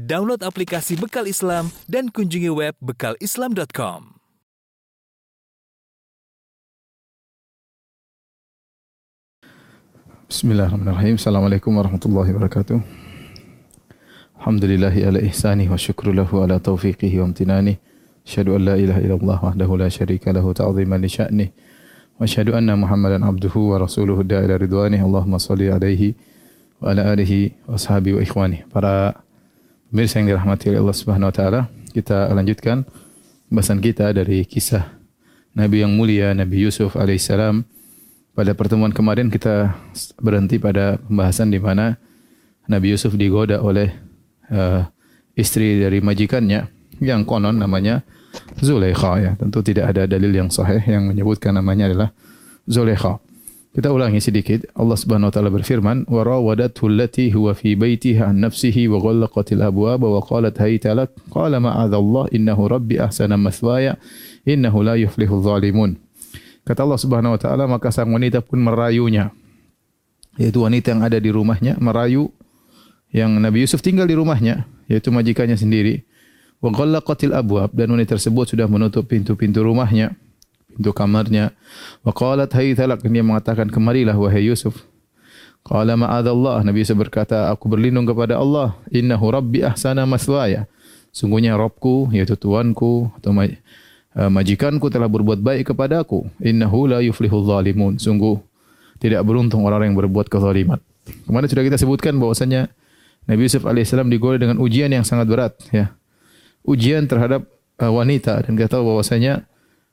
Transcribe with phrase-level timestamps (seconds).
[0.00, 4.16] Download aplikasi Bekal Islam dan kunjungi web bekalislam.com.
[10.24, 11.20] Bismillahirrahmanirrahim.
[11.20, 12.80] Assalamualaikum warahmatullahi wabarakatuh.
[14.40, 17.76] Alhamdulillahi ala ihsanih wa syukru lahu ala taufiqihi wa amtinani.
[18.24, 21.52] Asyhadu an la ilaha illallah wahdahu la syarika lahu ta'ziman li sya'nih.
[22.16, 25.04] Wa asyhadu anna Muhammadan abduhu wa rasuluhu da'a ila ridwanih.
[25.04, 26.16] Allahumma salli alaihi
[26.80, 28.64] wa ala alihi wa sahbihi wa ikhwani.
[28.72, 29.20] Para
[29.90, 32.86] pemirsa yang dirahmati oleh Allah Subhanahu wa taala, kita lanjutkan
[33.50, 34.86] pembahasan kita dari kisah
[35.58, 37.66] Nabi yang mulia Nabi Yusuf alaihissalam.
[38.30, 39.74] Pada pertemuan kemarin kita
[40.22, 41.98] berhenti pada pembahasan di mana
[42.70, 43.90] Nabi Yusuf digoda oleh
[44.54, 44.86] uh,
[45.34, 46.70] istri dari majikannya
[47.02, 48.06] yang konon namanya
[48.62, 49.32] Zulaikha ya.
[49.34, 52.08] Tentu tidak ada dalil yang sahih yang menyebutkan namanya adalah
[52.70, 53.18] Zulaikha.
[53.70, 54.66] Kita ulangi sedikit.
[54.74, 59.62] Allah Subhanahu wa taala berfirman, "Wa rawadathu allati huwa fi baitiha an nafsihi wa ghallaqatil
[59.62, 63.94] abwaba wa qalat hayta lak." Qala ma'adzallah innahu rabbi ahsana mathwaya
[64.42, 66.02] innahu la yuflihu dhalimun.
[66.66, 69.30] Kata Allah Subhanahu wa taala, maka sang wanita pun merayunya.
[70.34, 72.34] Yaitu wanita yang ada di rumahnya merayu
[73.14, 76.02] yang Nabi Yusuf tinggal di rumahnya, yaitu majikannya sendiri.
[76.58, 80.18] Wa ghallaqatil abwab dan wanita tersebut sudah menutup pintu-pintu rumahnya
[80.80, 81.52] pintu kamarnya.
[82.00, 84.88] Wa qalat haythalak dia mengatakan kemarilah wahai Yusuf.
[85.60, 90.64] Qala ma'adallah Nabi Yusuf berkata aku berlindung kepada Allah innahu rabbi ahsana maswaya.
[91.12, 93.52] Sungguhnya Rabbku yaitu Tuanku atau uh,
[94.32, 96.24] majikanku telah berbuat baik kepadaku.
[96.40, 98.00] Innahu la yuflihul zalimun.
[98.00, 98.40] Sungguh
[99.04, 100.80] tidak beruntung orang yang berbuat kezaliman.
[101.28, 102.72] Kemarin sudah kita sebutkan bahwasanya
[103.28, 105.92] Nabi Yusuf alaihissalam digoda dengan ujian yang sangat berat ya.
[106.64, 107.44] Ujian terhadap
[107.76, 109.49] uh, wanita dan kita tahu bahwasanya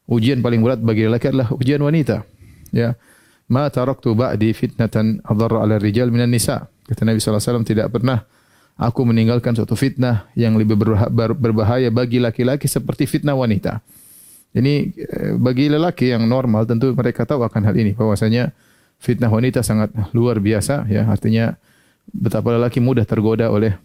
[0.08, 2.24] ujian paling berat bagi lelaki adalah ujian wanita.
[2.72, 2.96] Ya.
[3.48, 6.68] Ma taraktu ba'di fitnatan adharra 'ala rijal minan nisa.
[6.88, 8.24] Kata Nabi SAW tidak pernah
[8.80, 10.80] aku meninggalkan suatu fitnah yang lebih
[11.36, 13.84] berbahaya bagi laki-laki seperti fitnah wanita.
[14.56, 18.56] Ini eh, bagi lelaki yang normal tentu mereka tahu akan hal ini bahwasanya
[18.98, 21.54] fitnah wanita sangat luar biasa ya artinya
[22.10, 23.78] betapa lelaki mudah tergoda oleh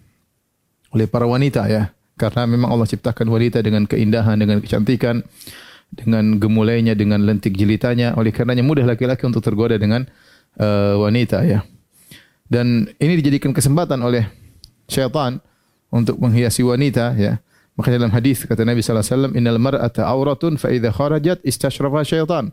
[0.92, 5.20] oleh para wanita ya karena memang Allah ciptakan wanita dengan keindahan dengan kecantikan
[5.92, 8.16] dengan gemulainya, dengan lentik jilitannya.
[8.16, 10.08] Oleh karenanya mudah laki-laki untuk tergoda dengan
[10.56, 11.60] uh, wanita ya.
[12.48, 14.28] Dan ini dijadikan kesempatan oleh
[14.88, 15.40] syaitan
[15.92, 17.40] untuk menghiasi wanita ya.
[17.72, 22.52] Maka dalam hadis kata Nabi sallallahu alaihi wasallam, "Innal mar'ata auratun fa kharajat istashrafa syaitan."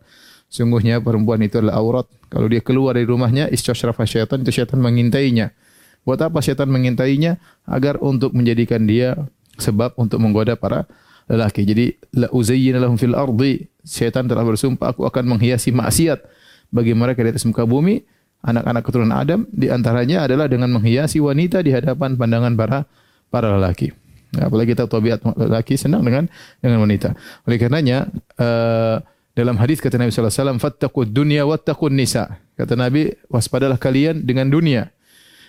[0.49, 2.07] Sungguhnya perempuan itu adalah aurat.
[2.31, 5.53] Kalau dia keluar dari rumahnya, istashrafa syaitan, itu syaitan mengintainya.
[6.01, 7.38] Buat apa syaitan mengintainya?
[7.69, 9.13] Agar untuk menjadikan dia
[9.61, 10.89] sebab untuk menggoda para
[11.29, 11.62] lelaki.
[11.63, 11.85] Jadi
[12.17, 13.69] la uzayyina lahum fil ardi.
[13.85, 16.22] Syaitan telah bersumpah aku akan menghiasi maksiat
[16.69, 18.01] bagi mereka di atas muka bumi
[18.45, 22.88] anak-anak keturunan Adam di antaranya adalah dengan menghiasi wanita di hadapan pandangan para
[23.28, 23.91] para lelaki.
[24.38, 26.29] Ya, apalagi kita tabiat lelaki senang dengan
[26.62, 27.17] dengan wanita.
[27.50, 28.07] Oleh karenanya
[28.38, 29.01] uh,
[29.34, 32.38] dalam hadis kata Nabi sallallahu alaihi wasallam fattaqud dunya wattaqun nisa.
[32.56, 34.94] Kata Nabi waspadalah kalian dengan dunia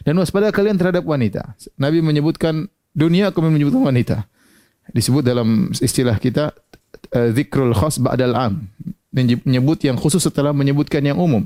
[0.03, 1.55] dan waspadalah kalian terhadap wanita.
[1.77, 4.17] Nabi menyebutkan dunia kemudian menyebutkan wanita
[4.91, 6.55] disebut dalam istilah kita
[7.15, 8.67] uh, zikrul khas ba'dal am.
[9.11, 11.43] Menyebut yang khusus setelah menyebutkan yang umum.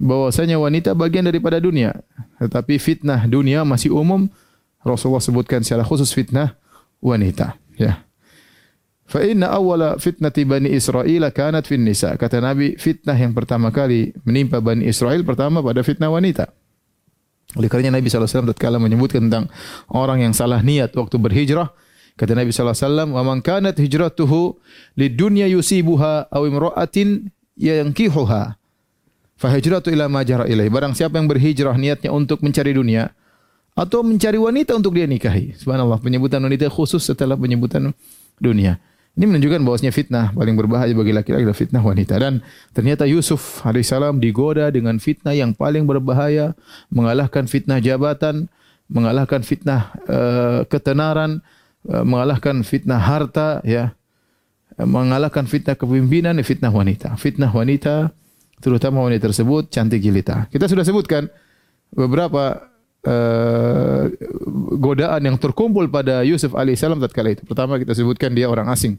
[0.00, 1.92] Bahwasanya wanita bagian daripada dunia
[2.38, 4.30] tetapi fitnah dunia masih umum
[4.86, 6.54] Rasulullah sebutkan secara khusus fitnah
[7.02, 8.02] wanita ya.
[9.08, 12.14] Fa inna awwala fitnati bani Israel kanat fin nisa.
[12.14, 16.52] Kata Nabi fitnah yang pertama kali menimpa bani Israel pertama pada fitnah wanita.
[17.56, 19.48] Oleh karenanya Nabi SAW tatkala menyebutkan tentang
[19.88, 21.72] orang yang salah niat waktu berhijrah
[22.18, 24.58] Kata Nabi sallallahu alaihi wasallam, "Wa man kanat hijratuhu
[24.98, 28.58] lidunya yusibuha aw imra'atin yankihuha,
[29.38, 33.14] fa hijratu ila ma ilaih." Barang siapa yang berhijrah niatnya untuk mencari dunia
[33.78, 35.54] atau mencari wanita untuk dia nikahi.
[35.54, 37.94] Subhanallah, penyebutan wanita khusus setelah penyebutan
[38.42, 38.82] dunia.
[39.18, 42.38] Ini menunjukkan bahwasanya fitnah paling berbahaya bagi laki-laki adalah fitnah wanita dan
[42.70, 46.54] ternyata Yusuf alaihissalam digoda dengan fitnah yang paling berbahaya,
[46.86, 48.46] mengalahkan fitnah jabatan,
[48.86, 51.42] mengalahkan fitnah uh, ketenaran,
[51.88, 53.96] mengalahkan fitnah harta ya.
[54.78, 57.18] Eh, mengalahkan fitnah kepemimpinan fitnah wanita.
[57.18, 58.14] Fitnah wanita
[58.62, 60.46] terutama wanita tersebut cantik jelita.
[60.52, 61.30] Kita sudah sebutkan
[61.94, 62.68] beberapa
[63.06, 64.02] uh,
[64.76, 67.42] godaan yang terkumpul pada Yusuf alaihissalam tatkala itu.
[67.46, 68.98] Pertama kita sebutkan dia orang asing.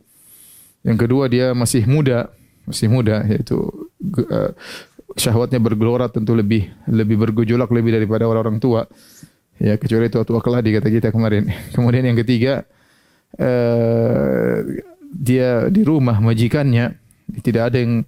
[0.83, 2.31] Yang kedua dia masih muda
[2.63, 3.57] masih muda yaitu
[4.29, 4.51] uh,
[5.17, 8.87] syahwatnya bergelora tentu lebih lebih bergejolak lebih daripada orang-orang tua.
[9.59, 11.51] Ya kecuali tua-tua keladi kata kita kemarin.
[11.75, 12.63] Kemudian yang ketiga
[13.37, 14.55] uh,
[15.09, 16.97] dia di rumah majikannya.
[17.29, 18.01] Tidak ada yang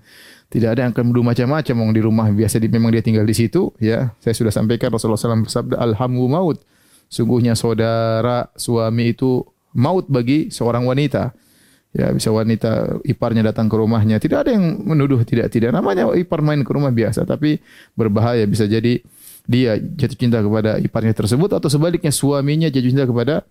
[0.52, 1.76] tidak ada yang akan menuduh macam-macam.
[1.94, 4.12] Di rumah biasa di, memang dia tinggal di situ ya.
[4.20, 6.60] Saya sudah sampaikan Rasulullah SAW bersabda alhamu maut.
[7.12, 9.44] Sungguhnya saudara suami itu
[9.76, 11.36] maut bagi seorang wanita.
[11.92, 14.16] Ya, bisa wanita iparnya datang ke rumahnya.
[14.16, 15.76] Tidak ada yang menuduh tidak tidak.
[15.76, 17.60] Namanya ipar main ke rumah biasa, tapi
[18.00, 18.48] berbahaya.
[18.48, 19.04] Bisa jadi
[19.44, 23.44] dia jatuh cinta kepada iparnya tersebut atau sebaliknya suaminya jatuh cinta kepada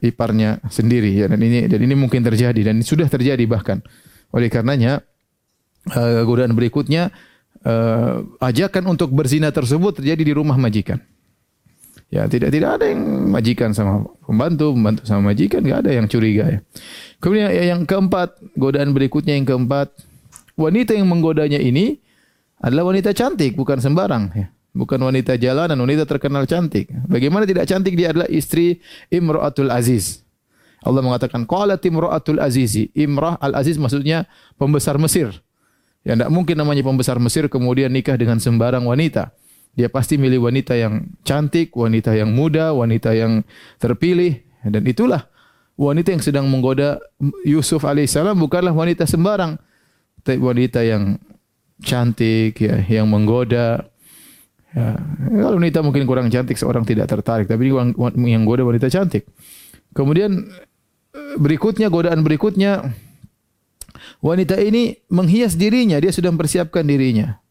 [0.00, 3.84] iparnya sendiri ya dan ini dan ini mungkin terjadi dan sudah terjadi bahkan.
[4.32, 5.04] Oleh karenanya
[5.92, 7.12] uh, godaan berikutnya
[7.64, 11.00] uh, ajakan untuk berzina tersebut terjadi di rumah majikan.
[12.10, 16.44] Ya, tidak tidak ada yang majikan sama pembantu, pembantu sama majikan, enggak ada yang curiga
[16.50, 16.58] ya.
[17.22, 19.94] Kemudian yang keempat, godaan berikutnya yang keempat,
[20.58, 22.02] wanita yang menggodanya ini
[22.58, 24.50] adalah wanita cantik, bukan sembarang ya.
[24.70, 26.90] Bukan wanita jalanan, wanita terkenal cantik.
[27.10, 28.78] Bagaimana tidak cantik dia adalah istri
[29.10, 30.22] Imra'atul Aziz.
[30.80, 32.88] Allah mengatakan qalat Imra'atul Azizi.
[32.96, 35.34] Imrah Al-Aziz maksudnya pembesar Mesir.
[36.00, 39.36] Ya tidak mungkin namanya pembesar Mesir kemudian nikah dengan sembarang wanita.
[39.76, 43.44] Dia pasti milih wanita yang cantik, wanita yang muda, wanita yang
[43.76, 45.28] terpilih dan itulah
[45.80, 47.00] wanita yang sedang menggoda
[47.44, 49.56] Yusuf alaihissalam bukanlah wanita sembarang,
[50.20, 51.16] tapi wanita yang
[51.80, 53.89] cantik ya, yang menggoda.
[54.70, 54.94] Ya,
[55.42, 57.74] kalau wanita mungkin kurang cantik seorang tidak tertarik, tapi
[58.30, 59.26] yang goda wanita cantik.
[59.90, 60.46] Kemudian
[61.38, 62.94] berikutnya godaan berikutnya
[64.22, 67.42] wanita ini menghias dirinya, dia sudah mempersiapkan dirinya.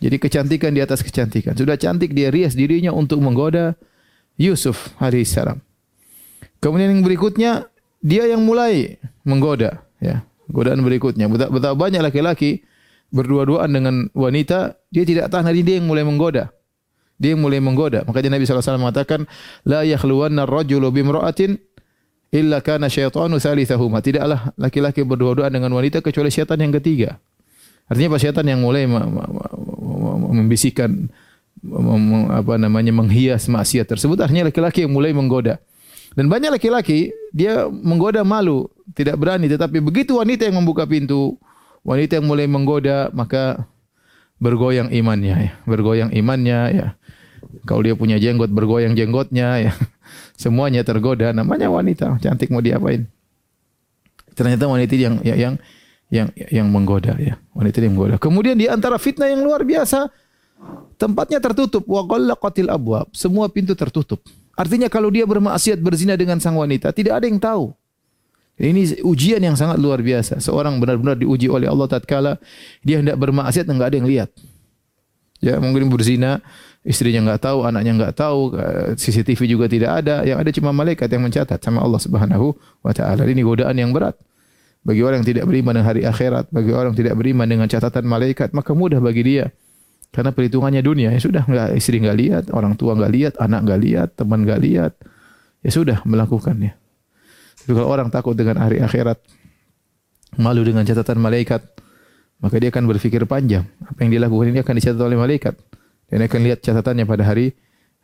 [0.00, 1.54] Jadi kecantikan di atas kecantikan.
[1.54, 3.76] Sudah cantik dia rias dirinya untuk menggoda
[4.40, 5.60] Yusuf alaihissalam.
[6.58, 7.68] Kemudian yang berikutnya
[8.00, 10.24] dia yang mulai menggoda ya.
[10.48, 12.64] Godaan berikutnya betapa banyak laki-laki
[13.14, 16.50] berdua-duaan dengan wanita dia tidak tahan hari dia yang mulai menggoda.
[17.14, 18.02] Dia yang mulai menggoda.
[18.02, 19.30] Makanya Nabi SAW mengatakan
[19.62, 21.54] la yakhluwanna ar-rajulu bimra'atin
[22.34, 24.02] illa kana syaitanu thalithahuma.
[24.02, 27.22] Tidaklah laki-laki berdua-duaan dengan wanita kecuali syaitan yang ketiga.
[27.86, 28.90] Artinya apa syaitan yang mulai
[30.34, 31.06] membisikkan
[32.34, 35.62] apa namanya menghias maksiat tersebut artinya laki-laki yang mulai menggoda.
[36.14, 41.38] Dan banyak laki-laki dia menggoda malu, tidak berani tetapi begitu wanita yang membuka pintu,
[41.84, 43.68] wanita yang mulai menggoda maka
[44.42, 46.86] bergoyang imannya ya, bergoyang imannya ya.
[47.64, 49.72] Kalau dia punya jenggot bergoyang jenggotnya ya.
[50.42, 53.06] Semuanya tergoda namanya wanita, cantik mau diapain?
[54.34, 55.54] Ternyata wanita yang ya, yang
[56.10, 57.38] yang yang menggoda ya.
[57.54, 58.16] Wanita yang menggoda.
[58.18, 60.10] Kemudian di antara fitnah yang luar biasa
[60.98, 63.06] tempatnya tertutup wa ghallaqatil abwab.
[63.14, 64.20] Semua pintu tertutup.
[64.54, 67.74] Artinya kalau dia bermaksiat berzina dengan sang wanita tidak ada yang tahu.
[68.54, 70.38] Ini ujian yang sangat luar biasa.
[70.38, 72.38] Seorang benar-benar diuji oleh Allah tatkala
[72.86, 74.30] dia hendak bermaksiat enggak ada yang lihat.
[75.42, 76.40] Ya, mungkin berzina,
[76.86, 78.54] istrinya enggak tahu, anaknya enggak tahu,
[78.94, 80.22] CCTV juga tidak ada.
[80.22, 83.26] Yang ada cuma malaikat yang mencatat sama Allah Subhanahu wa taala.
[83.26, 84.14] Ini godaan yang berat.
[84.84, 88.04] Bagi orang yang tidak beriman dengan hari akhirat, bagi orang yang tidak beriman dengan catatan
[88.04, 89.50] malaikat, maka mudah bagi dia.
[90.14, 93.80] Karena perhitungannya dunia, ya sudah enggak istri enggak lihat, orang tua enggak lihat, anak enggak
[93.82, 94.92] lihat, teman enggak lihat.
[95.64, 96.83] Ya sudah melakukannya.
[97.64, 99.16] Kalau orang takut dengan hari akhirat,
[100.36, 101.64] malu dengan catatan malaikat,
[102.44, 103.64] maka dia akan berpikir panjang.
[103.88, 105.54] Apa yang dilakukan ini akan dicatat oleh malaikat.
[106.12, 107.56] Dan akan lihat catatannya pada hari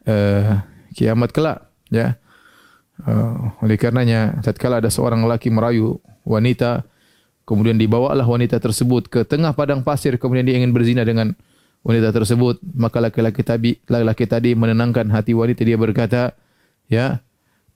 [0.08, 0.64] uh,
[0.96, 1.68] kiamat kelak.
[1.92, 2.16] Ya.
[3.04, 6.88] Uh, oleh karenanya, tatkala ada seorang lelaki merayu wanita,
[7.44, 11.36] kemudian dibawalah wanita tersebut ke tengah padang pasir, kemudian dia ingin berzina dengan
[11.80, 16.36] wanita tersebut, maka laki-laki tadi laki-laki tadi menenangkan hati wanita dia berkata,
[16.92, 17.24] ya,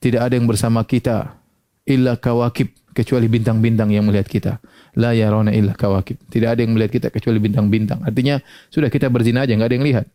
[0.00, 1.43] tidak ada yang bersama kita
[1.84, 4.52] illa kawakib kecuali bintang-bintang yang melihat kita.
[4.94, 6.16] La yarona illa kawakib.
[6.30, 8.00] Tidak ada yang melihat kita kecuali bintang-bintang.
[8.06, 8.38] Artinya
[8.70, 10.06] sudah kita berzina aja enggak ada yang lihat.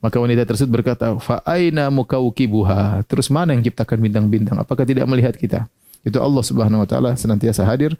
[0.00, 4.56] Maka wanita tersebut berkata, "Fa aina mukawkibuha?" Terus mana yang ciptakan bintang-bintang?
[4.56, 5.68] Apakah tidak melihat kita?
[6.00, 7.96] Itu Allah Subhanahu wa taala senantiasa hadir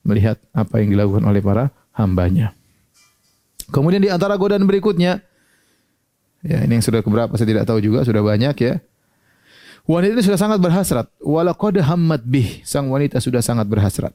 [0.00, 2.56] melihat apa yang dilakukan oleh para hambanya.
[3.68, 5.20] Kemudian di antara godaan berikutnya,
[6.44, 8.74] ya ini yang sudah keberapa saya tidak tahu juga, sudah banyak ya.
[9.82, 11.06] Wanita ini sudah sangat berhasrat.
[11.18, 12.62] Walaqad hammat bih.
[12.62, 14.14] Sang wanita sudah sangat berhasrat.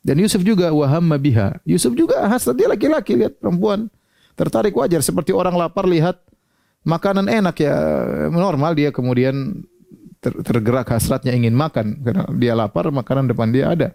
[0.00, 1.60] Dan Yusuf juga wahamma biha.
[1.68, 3.92] Yusuf juga hasrat dia laki-laki lihat perempuan
[4.32, 6.16] tertarik wajar seperti orang lapar lihat
[6.88, 7.76] makanan enak ya
[8.32, 9.60] normal dia kemudian
[10.24, 13.88] ter, tergerak hasratnya ingin makan karena dia lapar makanan depan dia ada.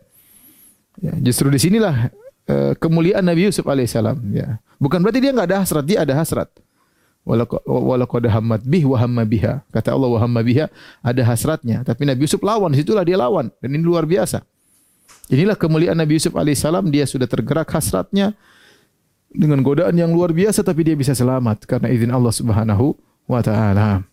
[1.02, 2.14] Ya, justru di sinilah
[2.48, 4.22] uh, kemuliaan Nabi Yusuf alaihissalam.
[4.30, 4.62] Ya.
[4.78, 6.54] Bukan berarti dia enggak ada hasrat, dia ada hasrat.
[7.26, 9.66] Walaqad hammat bih wa hamma biha.
[9.74, 10.70] Kata Allah wa hamma biha
[11.02, 14.46] ada hasratnya, tapi Nabi Yusuf lawan, situlah dia lawan dan ini luar biasa.
[15.34, 18.38] Inilah kemuliaan Nabi Yusuf alaihissalam, dia sudah tergerak hasratnya
[19.34, 22.94] dengan godaan yang luar biasa tapi dia bisa selamat karena izin Allah Subhanahu
[23.26, 24.06] wa taala.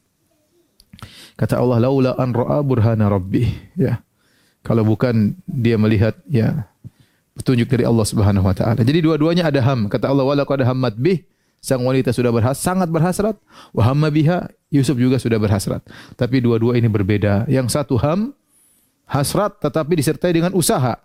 [1.37, 4.01] Kata Allah laula an ra'a burhana rabbih ya.
[4.65, 6.71] Kalau bukan dia melihat ya
[7.37, 8.81] petunjuk dari Allah Subhanahu wa taala.
[8.81, 9.93] Jadi dua-duanya ada ham.
[9.93, 11.29] Kata Allah wala qad hammat bih
[11.63, 13.39] sang wanita sudah berhas sangat berhasrat
[13.71, 15.85] wa hamma biha Yusuf juga sudah berhasrat.
[16.17, 17.45] Tapi dua-dua ini berbeda.
[17.45, 18.33] Yang satu ham,
[19.05, 20.97] hasrat tetapi disertai dengan usaha.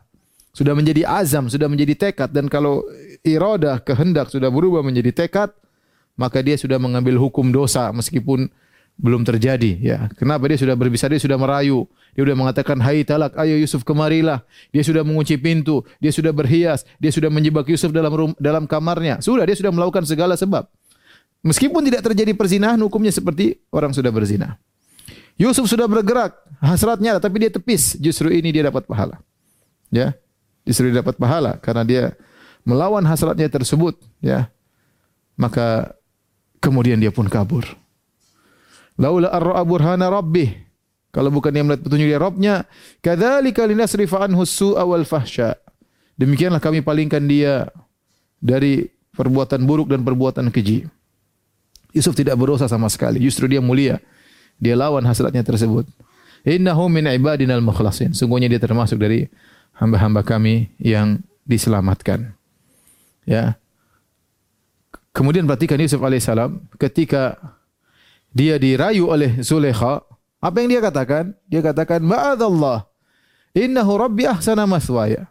[0.56, 2.32] Sudah menjadi azam, sudah menjadi tekad.
[2.32, 2.88] Dan kalau
[3.28, 5.52] iradah, kehendak sudah berubah menjadi tekad,
[6.16, 8.48] maka dia sudah mengambil hukum dosa meskipun
[8.98, 9.98] belum terjadi ya.
[10.18, 11.86] Kenapa dia sudah berbisa dia sudah merayu.
[12.18, 14.42] Dia sudah mengatakan hai talak ayo Yusuf kemarilah.
[14.74, 19.22] Dia sudah mengunci pintu, dia sudah berhias, dia sudah menjebak Yusuf dalam rum, dalam kamarnya.
[19.22, 20.66] Sudah dia sudah melakukan segala sebab.
[21.46, 24.58] Meskipun tidak terjadi perzinahan hukumnya seperti orang sudah berzina.
[25.38, 28.02] Yusuf sudah bergerak, hasratnya tapi dia tepis.
[28.02, 29.22] Justru ini dia dapat pahala.
[29.94, 30.18] Ya.
[30.66, 32.04] Justru dia dapat pahala karena dia
[32.66, 34.50] melawan hasratnya tersebut, ya.
[35.38, 35.94] Maka
[36.58, 37.64] kemudian dia pun kabur.
[38.98, 40.68] Laula ar-ra'a burhana rabbih.
[41.14, 42.56] Kalau bukan dia melihat petunjuk dari Rabbnya,
[43.02, 45.58] kadzalika linasrifa anhu su'a wal fahsya.
[46.14, 47.70] Demikianlah kami palingkan dia
[48.38, 48.86] dari
[49.18, 50.86] perbuatan buruk dan perbuatan keji.
[51.96, 53.98] Yusuf tidak berdosa sama sekali, justru dia mulia.
[54.62, 55.90] Dia lawan hasratnya tersebut.
[56.46, 58.14] Innahu min ibadinal mukhlasin.
[58.14, 59.26] Sungguhnya dia termasuk dari
[59.78, 62.34] hamba-hamba kami yang diselamatkan.
[63.26, 63.58] Ya.
[65.14, 67.57] Kemudian perhatikan Yusuf alaihissalam ketika
[68.32, 70.04] dia dirayu oleh Zulekha,
[70.38, 71.34] apa yang dia katakan?
[71.50, 72.86] Dia katakan, "Ma'adallah,
[73.58, 75.28] innahu rabbi ahsana maswaya."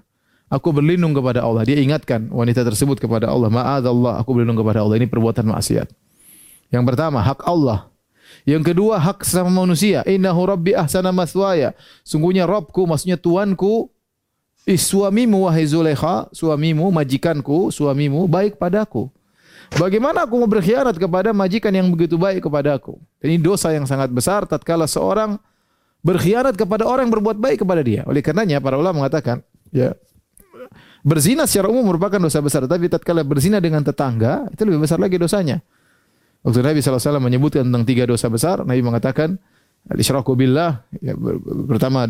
[0.47, 1.67] Aku berlindung kepada Allah.
[1.67, 5.91] Dia ingatkan wanita tersebut kepada Allah, "Ma'adallah, aku berlindung kepada Allah." Ini perbuatan maksiat.
[6.71, 7.91] Yang pertama, hak Allah.
[8.47, 10.07] Yang kedua, hak sesama manusia.
[10.07, 11.75] Innahu rabbi ahsana maswaya.
[12.07, 13.91] Sungguhnya Rabbku, maksudnya Tuanku,
[14.75, 19.11] suamimu wahai Zulekha, suamimu, majikanku, suamimu baik padaku.
[19.75, 23.03] Bagaimana aku mau berkhianat kepada majikan yang begitu baik kepada aku?
[23.19, 25.35] Ini dosa yang sangat besar tatkala seorang
[26.07, 28.07] berkhianat kepada orang yang berbuat baik kepada dia.
[28.07, 29.43] Oleh karenanya para ulama mengatakan,
[29.75, 29.91] ya
[31.03, 35.19] berzina secara umum merupakan dosa besar, tapi tatkala berzina dengan tetangga itu lebih besar lagi
[35.19, 35.59] dosanya.
[36.47, 39.35] Waktu Nabi SAW menyebutkan tentang tiga dosa besar, Nabi mengatakan,
[39.91, 41.15] Al-Isyraku billah, ya,
[41.67, 42.07] pertama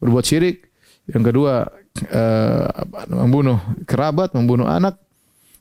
[0.00, 0.72] berbuat syirik,
[1.08, 1.68] yang kedua
[2.08, 2.66] uh,
[3.12, 4.96] membunuh kerabat, membunuh anak,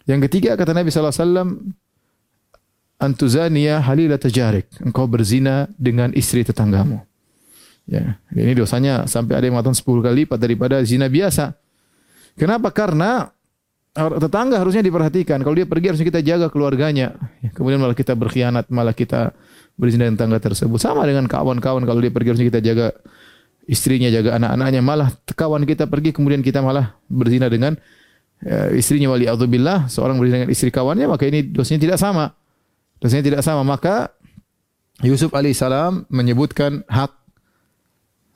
[0.07, 1.75] yang ketiga kata Nabi wasallam
[2.97, 4.71] antuzania halila tajarik.
[4.81, 7.03] Engkau berzina dengan istri tetanggamu.
[7.87, 11.55] Ya, ini dosanya sampai ada yang mengatakan 10 kali lipat daripada zina biasa.
[12.35, 12.67] Kenapa?
[12.75, 13.31] Karena
[13.95, 15.39] tetangga harusnya diperhatikan.
[15.39, 17.15] Kalau dia pergi harusnya kita jaga keluarganya.
[17.39, 19.31] Ya, kemudian malah kita berkhianat, malah kita
[19.79, 20.77] berzina dengan tetangga tersebut.
[20.77, 22.87] Sama dengan kawan-kawan kalau dia pergi harusnya kita jaga
[23.65, 24.81] istrinya, jaga anak-anaknya.
[24.83, 27.79] Malah kawan kita pergi kemudian kita malah berzina dengan
[28.43, 32.33] ya, istrinya wali billah seorang berzina dengan istri kawannya maka ini dosanya tidak sama.
[32.97, 34.09] Dosanya tidak sama maka
[35.05, 37.13] Yusuf alaihissalam menyebutkan hak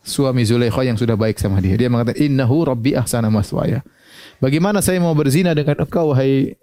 [0.06, 1.74] suami Zulaikha yang sudah baik sama dia.
[1.78, 3.82] Dia mengatakan innahu rabbi ahsana maswaya.
[4.38, 6.58] Bagaimana saya mau berzina dengan engkau wahai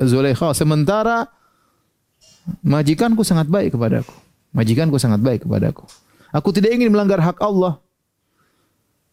[0.00, 1.28] Zulaikha sementara
[2.64, 4.12] majikanku sangat baik kepadaku.
[4.52, 5.84] Majikanku sangat baik kepadaku.
[6.32, 7.80] Aku tidak ingin melanggar hak Allah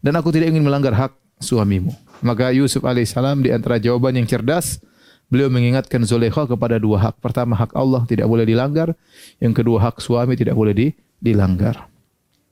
[0.04, 1.96] dan aku tidak ingin melanggar hak suamimu.
[2.24, 4.80] Maka Yusuf alaihissalam di antara jawaban yang cerdas,
[5.28, 7.20] beliau mengingatkan Zulaikha kepada dua hak.
[7.20, 8.96] Pertama hak Allah tidak boleh dilanggar,
[9.44, 10.88] yang kedua hak suami tidak boleh di,
[11.20, 11.92] dilanggar.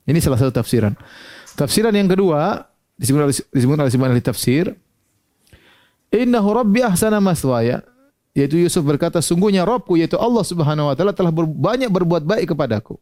[0.04, 0.92] Ini salah satu tafsiran.
[1.56, 2.68] Tafsiran yang kedua
[3.00, 4.75] disebut oleh ahli tafsir,
[6.12, 7.88] Innahu Rabbi ahsana maswaya.
[8.32, 12.96] Yaitu Yusuf berkata, sungguhnya Rabbku yaitu Allah Subhanahu wa taala telah banyak berbuat baik kepadaku.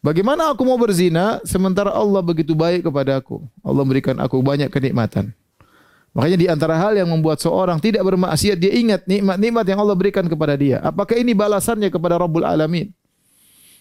[0.00, 3.44] Bagaimana aku mau berzina sementara Allah begitu baik kepadaku?
[3.60, 5.36] Allah memberikan aku banyak kenikmatan.
[6.16, 10.24] Makanya di antara hal yang membuat seorang tidak bermaksiat dia ingat nikmat-nikmat yang Allah berikan
[10.24, 10.80] kepada dia.
[10.80, 12.88] Apakah ini balasannya kepada Rabbul Alamin?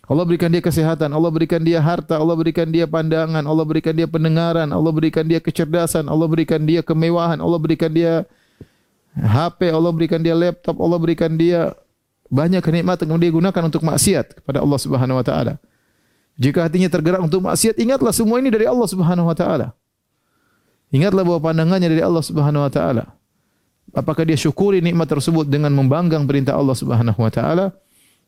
[0.03, 4.03] Allah berikan dia kesehatan, Allah berikan dia harta, Allah berikan dia pandangan, Allah berikan dia
[4.03, 8.27] pendengaran, Allah berikan dia kecerdasan, Allah berikan dia kemewahan, Allah berikan dia
[9.15, 11.71] HP, Allah berikan dia laptop, Allah berikan dia
[12.27, 15.55] banyak kenikmatan yang dia gunakan untuk maksiat kepada Allah Subhanahu wa taala.
[16.35, 19.71] Jika hatinya tergerak untuk maksiat, ingatlah semua ini dari Allah Subhanahu wa taala.
[20.93, 23.05] Ingatlah bahwa pandangannya dari Allah Subhanahu wa taala.
[23.95, 27.71] Apakah dia syukuri nikmat tersebut dengan membanggang perintah Allah Subhanahu wa taala?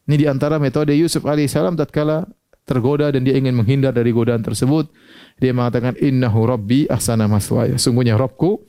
[0.07, 2.23] Ini di antara metode Yusuf alaihissalam tatkala
[2.67, 4.87] tergoda dan dia ingin menghindar dari godaan tersebut.
[5.39, 7.75] Dia mengatakan innahu rabbi ahsana maswaya.
[7.79, 8.63] Sungguhnya Rabbku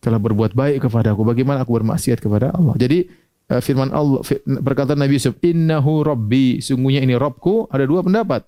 [0.00, 1.24] telah berbuat baik kepada aku.
[1.24, 2.76] Bagaimana aku bermaksiat kepada Allah?
[2.76, 3.08] Jadi
[3.48, 6.60] eh, firman Allah perkataan Nabi Yusuf innahu rabbi.
[6.60, 8.44] Sungguhnya ini Rabbku ada dua pendapat.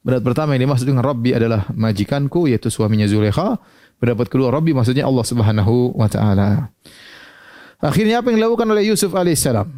[0.00, 3.60] Pendapat pertama yang dimaksud dengan Rabbi adalah majikanku yaitu suaminya Zulekha.
[4.00, 6.72] Pendapat kedua Rabbi maksudnya Allah Subhanahu wa taala.
[7.80, 9.68] Akhirnya apa yang dilakukan oleh Yusuf alaihissalam?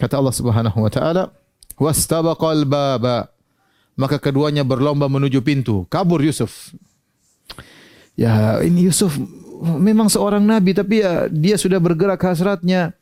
[0.00, 1.32] Kata Allah Subhanahu wa taala,
[1.76, 3.28] "Wastabaqal baba."
[3.96, 5.88] Maka keduanya berlomba menuju pintu.
[5.88, 6.76] Kabur Yusuf.
[8.12, 9.16] Ya, ini Yusuf
[9.60, 12.92] memang seorang nabi tapi ya dia sudah bergerak hasratnya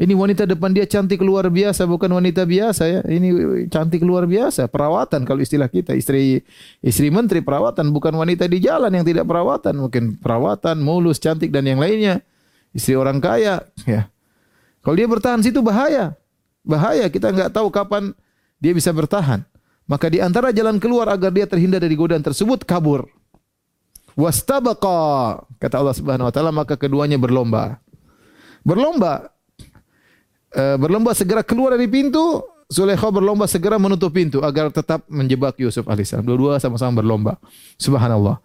[0.00, 3.00] Ini wanita depan dia cantik luar biasa, bukan wanita biasa ya.
[3.04, 3.28] Ini
[3.68, 6.40] cantik luar biasa, perawatan kalau istilah kita, istri
[6.80, 11.68] istri menteri perawatan, bukan wanita di jalan yang tidak perawatan, mungkin perawatan, mulus, cantik dan
[11.68, 12.24] yang lainnya.
[12.72, 14.08] Istri orang kaya, ya.
[14.80, 16.16] Kalau dia bertahan situ bahaya.
[16.64, 18.16] Bahaya, kita nggak tahu kapan
[18.56, 19.44] dia bisa bertahan.
[19.84, 23.04] Maka di antara jalan keluar agar dia terhindar dari godaan tersebut kabur.
[24.16, 27.84] Wastabaqa kata Allah Subhanahu wa taala maka keduanya berlomba.
[28.64, 29.28] Berlomba
[30.50, 35.86] Eh, berlomba segera keluar dari pintu, Zulaikha berlomba segera menutup pintu agar tetap menjebak Yusuf
[35.86, 36.22] alaihissalam.
[36.22, 37.38] Dua-dua sama-sama berlomba.
[37.78, 38.38] Subhanallah.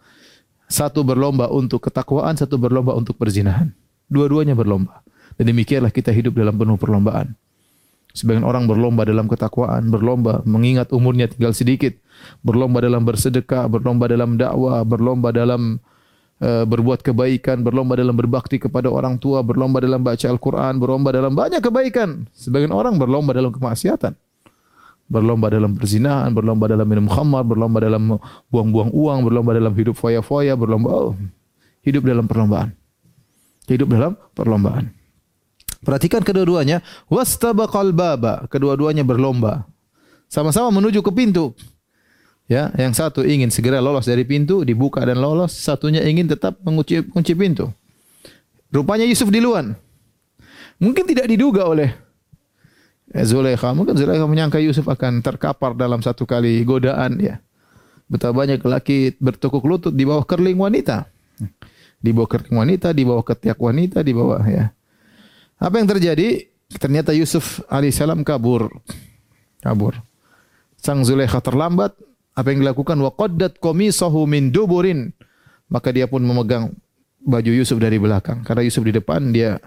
[0.65, 3.69] Satu berlomba untuk ketakwaan, satu berlomba untuk perzinahan.
[4.09, 5.05] Dua-duanya berlomba.
[5.37, 7.37] Dan demikianlah kita hidup dalam penuh perlombaan.
[8.17, 11.93] Sebagian orang berlomba dalam ketakwaan, berlomba mengingat umurnya tinggal sedikit,
[12.41, 15.83] berlomba dalam bersedekah, berlomba dalam dakwah, berlomba dalam
[16.39, 21.63] berbuat kebaikan, berlomba dalam berbakti kepada orang tua, berlomba dalam baca Al-Quran, berlomba dalam banyak
[21.63, 22.27] kebaikan.
[22.35, 24.13] Sebagian orang berlomba dalam kemaksiatan.
[25.05, 28.17] Berlomba dalam perzinahan, berlomba dalam minum khamar, berlomba dalam
[28.49, 31.13] buang-buang uang, berlomba dalam hidup foya-foya, berlomba oh,
[31.85, 32.73] hidup dalam perlombaan.
[33.69, 34.89] Hidup dalam perlombaan.
[35.85, 39.69] Perhatikan kedua-duanya, wastabaqal baba, kedua-duanya berlomba.
[40.25, 41.53] Sama-sama menuju ke pintu.
[42.45, 47.01] Ya, yang satu ingin segera lolos dari pintu, dibuka dan lolos, satunya ingin tetap mengunci
[47.09, 47.73] kunci pintu.
[48.69, 49.73] Rupanya Yusuf duluan.
[50.77, 51.95] Mungkin tidak diduga oleh
[53.09, 53.71] Zulaikha.
[53.71, 57.41] Mungkin Zulaikha menyangka Yusuf akan terkapar dalam satu kali godaan ya.
[58.05, 61.09] Betapa banyak laki bertukuk lutut di bawah kerling wanita.
[61.97, 64.69] Di bawah kerling wanita, di bawah ketiak wanita, di bawah ya.
[65.57, 66.45] Apa yang terjadi?
[66.75, 68.69] Ternyata Yusuf alaihissalam kabur.
[69.63, 69.97] Kabur.
[70.77, 71.97] Sang Zulaikha terlambat,
[72.35, 72.99] apa yang dilakukan?
[72.99, 75.15] Wa qaddat qamisahu min duburin.
[75.71, 76.75] Maka dia pun memegang
[77.23, 78.43] baju Yusuf dari belakang.
[78.43, 79.57] Karena Yusuf di depan dia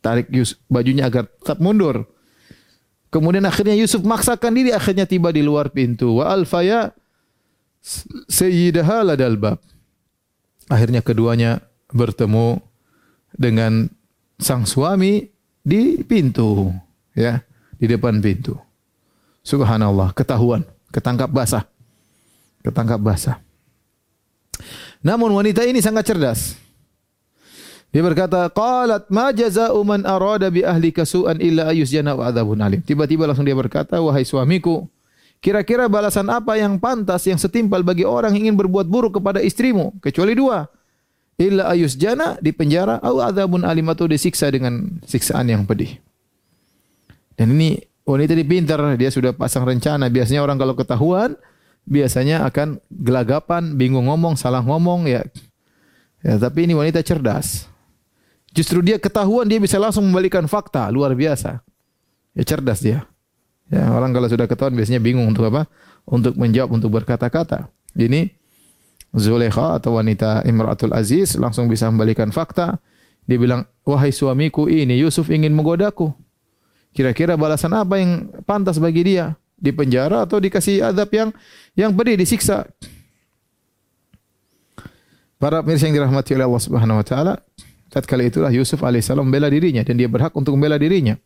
[0.00, 2.08] tarik Yusuf, bajunya agar tetap mundur.
[3.12, 6.18] Kemudian akhirnya Yusuf maksakan diri akhirnya tiba di luar pintu.
[6.18, 6.90] Wa alfaya
[8.26, 9.60] sayyidaha ladal bab.
[10.66, 11.62] Akhirnya keduanya
[11.94, 12.58] bertemu
[13.36, 13.86] dengan
[14.40, 15.30] sang suami
[15.62, 16.74] di pintu
[17.14, 17.44] ya
[17.78, 18.58] di depan pintu.
[19.46, 21.62] Subhanallah ketahuan ketangkap basah
[22.66, 23.38] ketangkap basah.
[25.06, 26.58] Namun wanita ini sangat cerdas.
[27.94, 32.80] Dia berkata, "Qalat ma jazaa'u man arada bi ahlika su'an illa ayusjana wa adzabun alim."
[32.82, 34.84] Tiba-tiba langsung dia berkata, "Wahai suamiku,
[35.40, 39.96] kira-kira balasan apa yang pantas yang setimpal bagi orang yang ingin berbuat buruk kepada istrimu
[40.02, 40.68] kecuali dua?
[41.40, 45.96] Illa ayusjana di penjara atau adzabun alim atau disiksa dengan siksaan yang pedih."
[47.36, 50.08] Dan ini wanita ini pintar, dia sudah pasang rencana.
[50.12, 51.32] Biasanya orang kalau ketahuan,
[51.86, 55.22] biasanya akan gelagapan, bingung ngomong, salah ngomong ya.
[56.20, 57.70] Ya, tapi ini wanita cerdas.
[58.50, 61.62] Justru dia ketahuan dia bisa langsung membalikan fakta, luar biasa.
[62.34, 63.06] Ya cerdas dia.
[63.70, 65.70] Ya, orang kalau sudah ketahuan biasanya bingung untuk apa?
[66.06, 67.70] Untuk menjawab, untuk berkata-kata.
[67.96, 68.30] Ini
[69.16, 72.82] Zulekha atau wanita Imratul Aziz langsung bisa membalikan fakta.
[73.26, 76.14] Dia bilang, wahai suamiku ini Yusuf ingin menggodaku.
[76.94, 79.36] Kira-kira balasan apa yang pantas bagi dia?
[79.56, 81.32] Di penjara atau dikasih adab yang
[81.72, 82.68] yang pedih disiksa.
[85.36, 87.34] Para pemirsa yang dirahmati oleh Allah Subhanahu wa taala,
[87.92, 91.16] tatkala itulah Yusuf alaihissalam membela dirinya dan dia berhak untuk membela dirinya.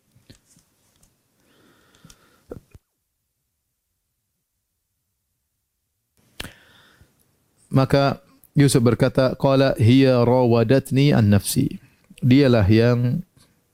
[7.71, 8.19] Maka
[8.51, 11.79] Yusuf berkata, "Qala hiya rawadatni an nafsi."
[12.19, 13.23] Dialah yang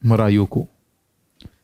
[0.06, 0.70] merayuku.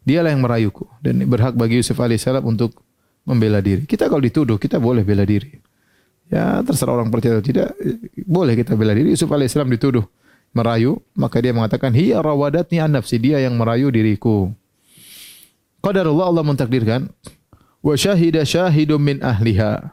[0.04, 2.83] Dialah yang merayuku dan berhak bagi Yusuf alaihissalam untuk
[3.24, 3.88] membela diri.
[3.88, 5.60] Kita kalau dituduh, kita boleh bela diri.
[6.32, 7.76] Ya, terserah orang percaya atau tidak,
[8.24, 9.12] boleh kita bela diri.
[9.12, 10.04] Yusuf alaihissalam dituduh
[10.56, 14.52] merayu, maka dia mengatakan, "Hiya rawadatni an nafsi." Dia yang merayu diriku.
[15.84, 17.12] Qadarullah Allah mentakdirkan,
[17.84, 19.92] wa syahida syahidum min ahliha.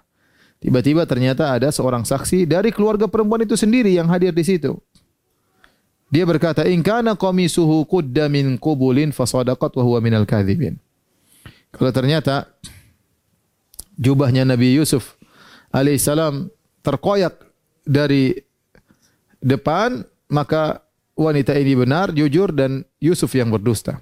[0.61, 4.77] Tiba-tiba ternyata ada seorang saksi dari keluarga perempuan itu sendiri yang hadir di situ.
[6.13, 10.77] Dia berkata, "In kana qamisuhu qudda min qubulin fasadaqat wa huwa minal kadhibin."
[11.71, 12.51] Kalau ternyata
[14.01, 15.21] jubahnya Nabi Yusuf
[15.77, 16.49] alaihissalam
[16.81, 17.37] terkoyak
[17.85, 18.41] dari
[19.45, 20.81] depan, maka
[21.13, 24.01] wanita ini benar, jujur dan Yusuf yang berdusta.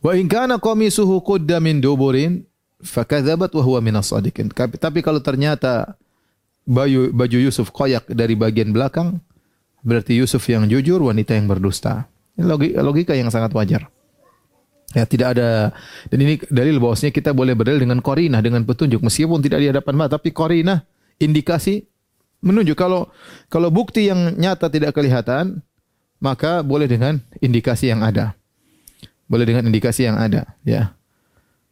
[0.00, 2.48] Wa in kana qamisuhu qudda min duburin
[2.80, 4.48] fakadzabat wa huwa minas sadiqin.
[4.56, 5.92] Tapi kalau ternyata
[6.66, 9.20] baju baju Yusuf koyak dari bagian belakang,
[9.84, 12.08] berarti Yusuf yang jujur, wanita yang berdusta.
[12.36, 13.88] Ini logika, logika yang sangat wajar.
[14.90, 15.70] Ya, tidak ada
[16.10, 19.94] dan ini dalil bahwasanya kita boleh berdalil dengan korinah dengan petunjuk meskipun tidak di hadapan
[19.94, 20.82] mata tapi korinah
[21.22, 21.86] indikasi
[22.42, 23.06] menunjuk kalau
[23.46, 25.62] kalau bukti yang nyata tidak kelihatan
[26.18, 28.34] maka boleh dengan indikasi yang ada.
[29.30, 30.98] Boleh dengan indikasi yang ada, ya.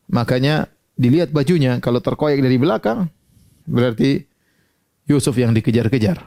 [0.09, 3.11] Makanya dilihat bajunya kalau terkoyak dari belakang
[3.69, 4.28] berarti
[5.09, 6.21] Yusuf yang dikejar-kejar.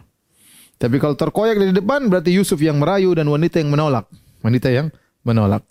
[0.81, 4.09] Tapi kalau terkoyak dari depan berarti Yusuf yang merayu dan wanita yang menolak.
[4.41, 4.89] Wanita yang
[5.21, 5.61] menolak.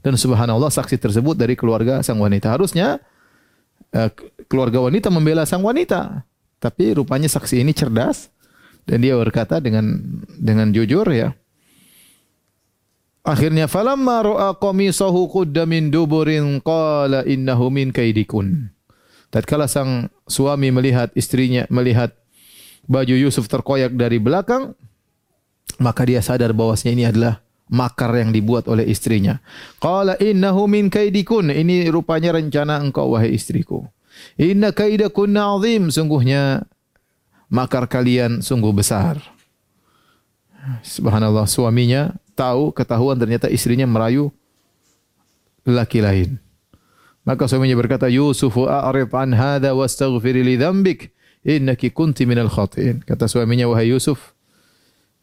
[0.00, 2.56] Dan subhanallah saksi tersebut dari keluarga sang wanita.
[2.56, 3.04] Harusnya
[3.92, 4.08] uh,
[4.48, 6.24] keluarga wanita membela sang wanita.
[6.56, 8.32] Tapi rupanya saksi ini cerdas
[8.88, 9.84] dan dia berkata dengan
[10.40, 11.36] dengan jujur ya.
[13.20, 18.72] Akhirnya falamma ra'a qamisahu qudda min duburin qala innahu min kaidikun.
[19.30, 22.10] Tatkala sang suami melihat istrinya melihat
[22.90, 24.74] baju Yusuf terkoyak dari belakang,
[25.78, 27.38] maka dia sadar bahwasanya ini adalah
[27.70, 29.38] makar yang dibuat oleh istrinya.
[29.78, 31.54] Qala innahu min kaidikun.
[31.54, 33.86] Ini rupanya rencana engkau wahai istriku.
[34.34, 35.94] Inna kaidakunna azim.
[35.94, 36.66] Sungguhnya
[37.46, 39.22] makar kalian sungguh besar.
[40.82, 44.34] Subhanallah suaminya tahu ketahuan ternyata istrinya merayu
[45.64, 46.49] laki lain.
[47.30, 51.14] Maka suaminya berkata, Yusuf a'rid an hadha wastaghfir li dzambik
[51.46, 53.06] innaki kunti minal khatiin.
[53.06, 54.34] Kata suaminya, wahai Yusuf,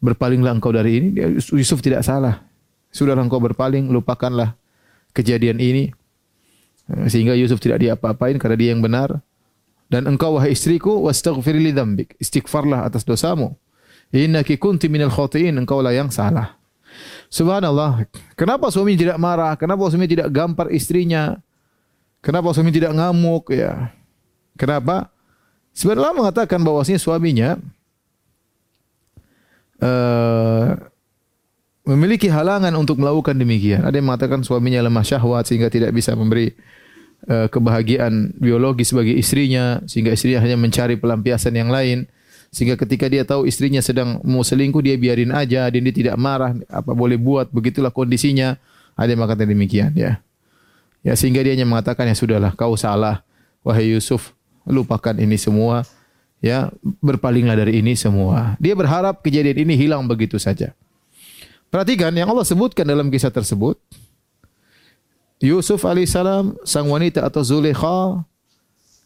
[0.00, 1.08] berpalinglah engkau dari ini.
[1.36, 2.48] Yusuf tidak salah.
[2.88, 4.56] Sudahlah engkau berpaling, lupakanlah
[5.12, 5.92] kejadian ini.
[7.12, 9.20] Sehingga Yusuf tidak diapa-apain karena dia yang benar.
[9.92, 12.16] Dan engkau wahai istriku wastaghfir li dzambik.
[12.16, 13.52] Istighfarlah atas dosamu.
[14.16, 15.12] Innaki kunti minal.
[15.12, 16.56] Engkau lah yang salah.
[17.28, 18.08] Subhanallah.
[18.32, 19.52] Kenapa suami tidak marah?
[19.60, 21.36] Kenapa suami tidak gampar istrinya?
[22.18, 23.94] Kenapa suami tidak ngamuk ya?
[24.58, 25.14] Kenapa?
[25.70, 27.54] Sebenarnya mengatakan bahwasanya suaminya
[29.78, 30.74] uh,
[31.86, 33.86] memiliki halangan untuk melakukan demikian.
[33.86, 36.50] Ada yang mengatakan suaminya lemah syahwat sehingga tidak bisa memberi
[37.30, 42.10] uh, kebahagiaan biologis bagi istrinya sehingga istrinya hanya mencari pelampiasan yang lain
[42.48, 46.56] sehingga ketika dia tahu istrinya sedang mau selingkuh dia biarin aja dan dia tidak marah
[46.72, 48.56] apa boleh buat begitulah kondisinya
[48.96, 50.16] ada yang mengatakan demikian ya
[51.02, 53.22] ya sehingga dia hanya mengatakan ya sudahlah kau salah
[53.62, 54.34] wahai Yusuf
[54.68, 55.86] lupakan ini semua
[56.38, 56.70] ya
[57.02, 58.54] berpalinglah dari ini semua.
[58.62, 60.74] Dia berharap kejadian ini hilang begitu saja.
[61.68, 63.76] Perhatikan yang Allah sebutkan dalam kisah tersebut.
[65.38, 68.24] Yusuf alaihissalam, sang wanita atau Zulekha.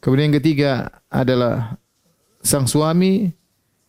[0.00, 0.72] Kemudian yang ketiga
[1.12, 1.76] adalah
[2.40, 3.34] sang suami.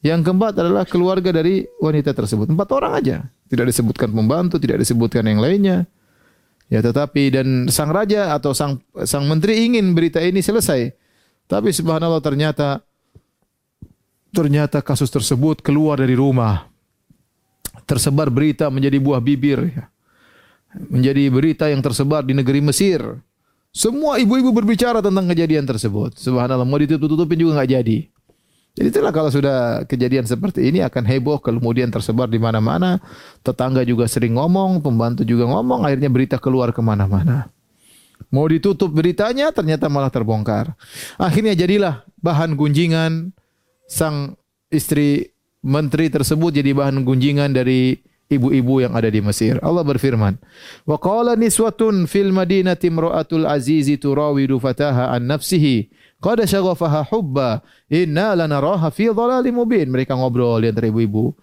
[0.04, 2.52] Yang keempat adalah keluarga dari wanita tersebut.
[2.52, 3.18] Empat orang aja.
[3.48, 5.88] Tidak disebutkan pembantu, tidak disebutkan yang lainnya.
[6.74, 10.90] Ya tetapi dan sang raja atau sang sang menteri ingin berita ini selesai.
[11.46, 12.82] Tapi subhanallah ternyata
[14.34, 16.66] ternyata kasus tersebut keluar dari rumah.
[17.86, 19.70] Tersebar berita menjadi buah bibir.
[19.70, 19.86] Ya.
[20.90, 23.06] Menjadi berita yang tersebar di negeri Mesir.
[23.70, 26.18] Semua ibu-ibu berbicara tentang kejadian tersebut.
[26.18, 27.98] Subhanallah, mau ditutup-tutupin juga nggak jadi.
[28.74, 32.98] Jadi itulah kalau sudah kejadian seperti ini akan heboh kemudian tersebar di mana-mana.
[33.46, 37.54] Tetangga juga sering ngomong, pembantu juga ngomong, akhirnya berita keluar ke mana-mana.
[38.34, 40.74] Mau ditutup beritanya ternyata malah terbongkar.
[41.22, 43.30] Akhirnya jadilah bahan gunjingan,
[43.86, 44.34] sang
[44.74, 48.02] istri menteri tersebut jadi bahan gunjingan dari
[48.34, 49.62] ibu-ibu yang ada di Mesir.
[49.62, 50.42] Allah berfirman,
[50.90, 57.60] "Wa qala niswatun fil madinati imra'atul azizi turawidu fataha an nafsihi qad syaghafaha hubba
[57.92, 61.36] inna lanaraha fi dhalalim mubin." Mereka ngobrol di antara ibu-ibu.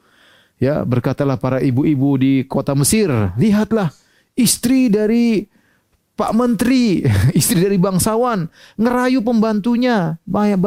[0.57, 3.93] Ya, berkatalah para ibu-ibu di kota Mesir, "Lihatlah
[4.41, 5.45] istri dari
[6.21, 7.01] Pak Menteri,
[7.39, 8.45] istri dari bangsawan,
[8.77, 10.21] ngerayu pembantunya,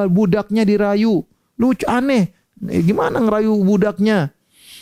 [0.10, 1.22] budaknya dirayu.
[1.62, 2.34] Lucu aneh.
[2.70, 4.34] Eh, gimana ngerayu budaknya?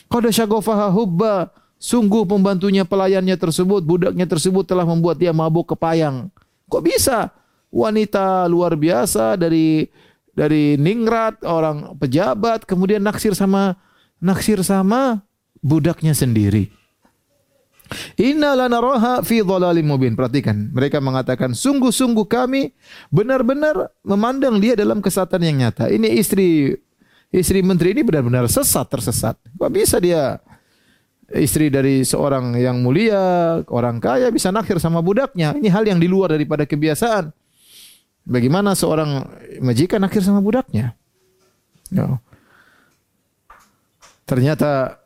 [0.07, 1.51] Qad syagofaha hubba.
[1.81, 6.29] Sungguh pembantunya pelayannya tersebut, budaknya tersebut telah membuat dia mabuk kepayang.
[6.69, 7.33] Kok bisa?
[7.71, 9.87] Wanita luar biasa dari
[10.31, 13.79] dari ningrat, orang pejabat, kemudian naksir sama
[14.19, 15.23] naksir sama
[15.59, 16.71] budaknya sendiri.
[18.15, 20.15] Inna lanaraha fi dhalalim mubin.
[20.15, 22.71] Perhatikan, mereka mengatakan sungguh-sungguh kami
[23.11, 25.91] benar-benar memandang dia dalam kesatan yang nyata.
[25.91, 26.71] Ini istri
[27.31, 29.35] istri menteri ini benar-benar sesat tersesat.
[29.59, 30.39] Kok bisa dia
[31.35, 35.55] istri dari seorang yang mulia, orang kaya bisa nakhir sama budaknya?
[35.55, 37.40] Ini hal yang di luar daripada kebiasaan.
[38.31, 39.27] Bagaimana seorang
[39.59, 40.95] majikan nakhir sama budaknya?
[41.91, 42.23] No.
[44.23, 45.01] Ternyata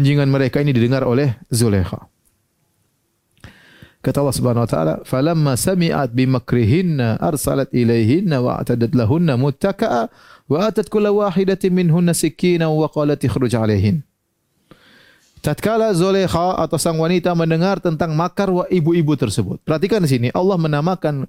[0.00, 2.08] Junjungan mereka ini didengar oleh Zulekha.
[4.00, 10.08] Kata Allah Subhanahu wa taala, "Falamma sami'at bimakrihinna arsalat ilaihinna wa atadat lahunna muttaka'a
[10.48, 14.00] wa atat kulla wahidatin minhunna sikina wa qalat ikhruj alaihin."
[15.40, 19.56] Tatkala Zulekha atau sang wanita mendengar tentang makar ibu-ibu tersebut.
[19.64, 21.24] Perhatikan di sini Allah menamakan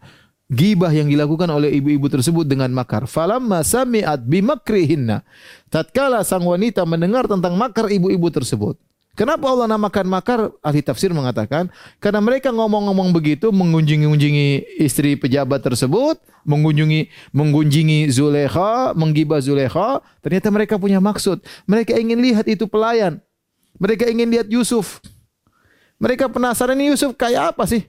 [0.51, 3.07] gibah yang dilakukan oleh ibu-ibu tersebut dengan makar.
[3.07, 5.23] Falamma sami'at bimakrihinna.
[5.71, 8.75] Tatkala sang wanita mendengar tentang makar ibu-ibu tersebut.
[9.15, 10.39] Kenapa Allah namakan makar?
[10.63, 11.67] Ahli tafsir mengatakan
[11.99, 20.75] karena mereka ngomong-ngomong begitu mengunjungi-unjungi istri pejabat tersebut, mengunjungi mengunjungi Zulekha, menggibah Zulekha, ternyata mereka
[20.79, 21.43] punya maksud.
[21.67, 23.19] Mereka ingin lihat itu pelayan.
[23.81, 25.01] Mereka ingin lihat Yusuf.
[25.97, 27.81] Mereka penasaran ini Yusuf kayak apa sih?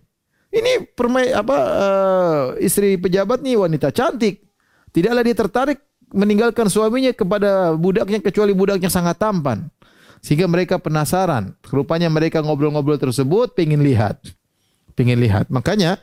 [0.52, 4.44] Ini permai apa uh, istri pejabat nih wanita cantik.
[4.92, 5.78] Tidaklah dia tertarik
[6.12, 9.68] meninggalkan suaminya kepada budaknya kecuali budaknya sangat tampan.
[10.20, 11.56] Sehingga mereka penasaran.
[11.68, 14.20] Rupanya mereka ngobrol-ngobrol tersebut pengen lihat.
[14.92, 15.48] Pengen lihat.
[15.48, 15.96] Makanya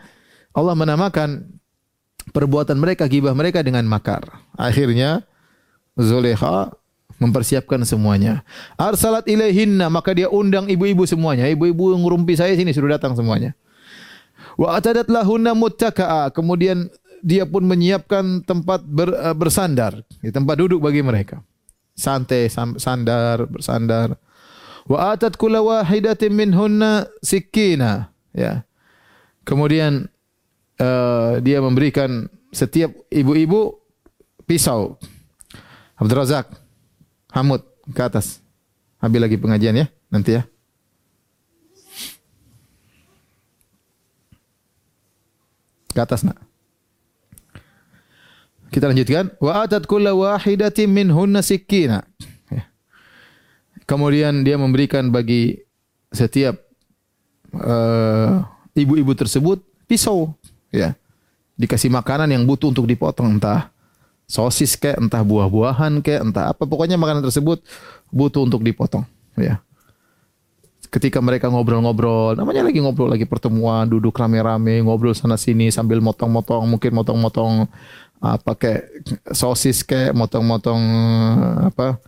[0.53, 1.45] Allah menamakan
[2.33, 4.25] perbuatan mereka, gibah mereka dengan makar.
[4.57, 5.23] Akhirnya
[5.93, 6.73] Zulekha
[7.19, 8.41] mempersiapkan semuanya.
[8.79, 11.45] Arsalat ilaihinna, maka dia undang ibu-ibu semuanya.
[11.51, 13.53] Ibu-ibu ngurumpi saya sini suruh datang semuanya.
[14.55, 16.31] Wa atadat lahunna muttaka'a.
[16.31, 16.87] Kemudian
[17.19, 21.43] dia pun menyiapkan tempat ber, uh, bersandar, di tempat duduk bagi mereka
[21.99, 22.47] santai
[22.79, 24.15] sandar bersandar
[24.87, 28.63] wa atat kulla wahidatin minhunna sikina ya
[29.43, 30.07] kemudian
[30.79, 33.75] uh, dia memberikan setiap ibu-ibu
[34.47, 34.95] pisau
[35.99, 36.47] Abdul Razak
[37.33, 37.61] Hamud
[37.93, 38.41] ke atas
[38.99, 40.43] habis lagi pengajian ya nanti ya
[45.93, 46.49] ke atas nak
[48.69, 49.33] kita lanjutkan.
[49.41, 52.05] Wa atat kulla wahidatin minhunna sikkina.
[52.53, 52.69] Ya.
[53.89, 55.65] Kemudian dia memberikan bagi
[56.13, 56.57] setiap
[57.53, 58.45] uh,
[58.77, 60.33] ibu-ibu uh, tersebut pisau,
[60.69, 60.93] ya.
[61.59, 63.73] Dikasih makanan yang butuh untuk dipotong entah
[64.29, 67.65] sosis kayak entah buah-buahan kayak entah apa pokoknya makanan tersebut
[68.13, 69.01] butuh untuk dipotong,
[69.33, 69.57] ya.
[70.89, 76.65] Ketika mereka ngobrol-ngobrol, namanya lagi ngobrol lagi pertemuan, duduk rame-rame, ngobrol sana sini sambil motong-motong,
[76.65, 77.69] mungkin motong-motong
[78.19, 78.83] apa kayak
[79.31, 80.81] sosis kayak motong-motong
[81.71, 82.01] apa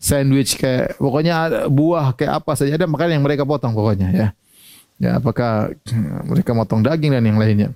[0.00, 4.28] sandwich kayak pokoknya buah kayak apa saja ada makanan yang mereka potong pokoknya ya.
[5.00, 5.72] Ya apakah
[6.28, 7.72] mereka motong daging dan yang lainnya.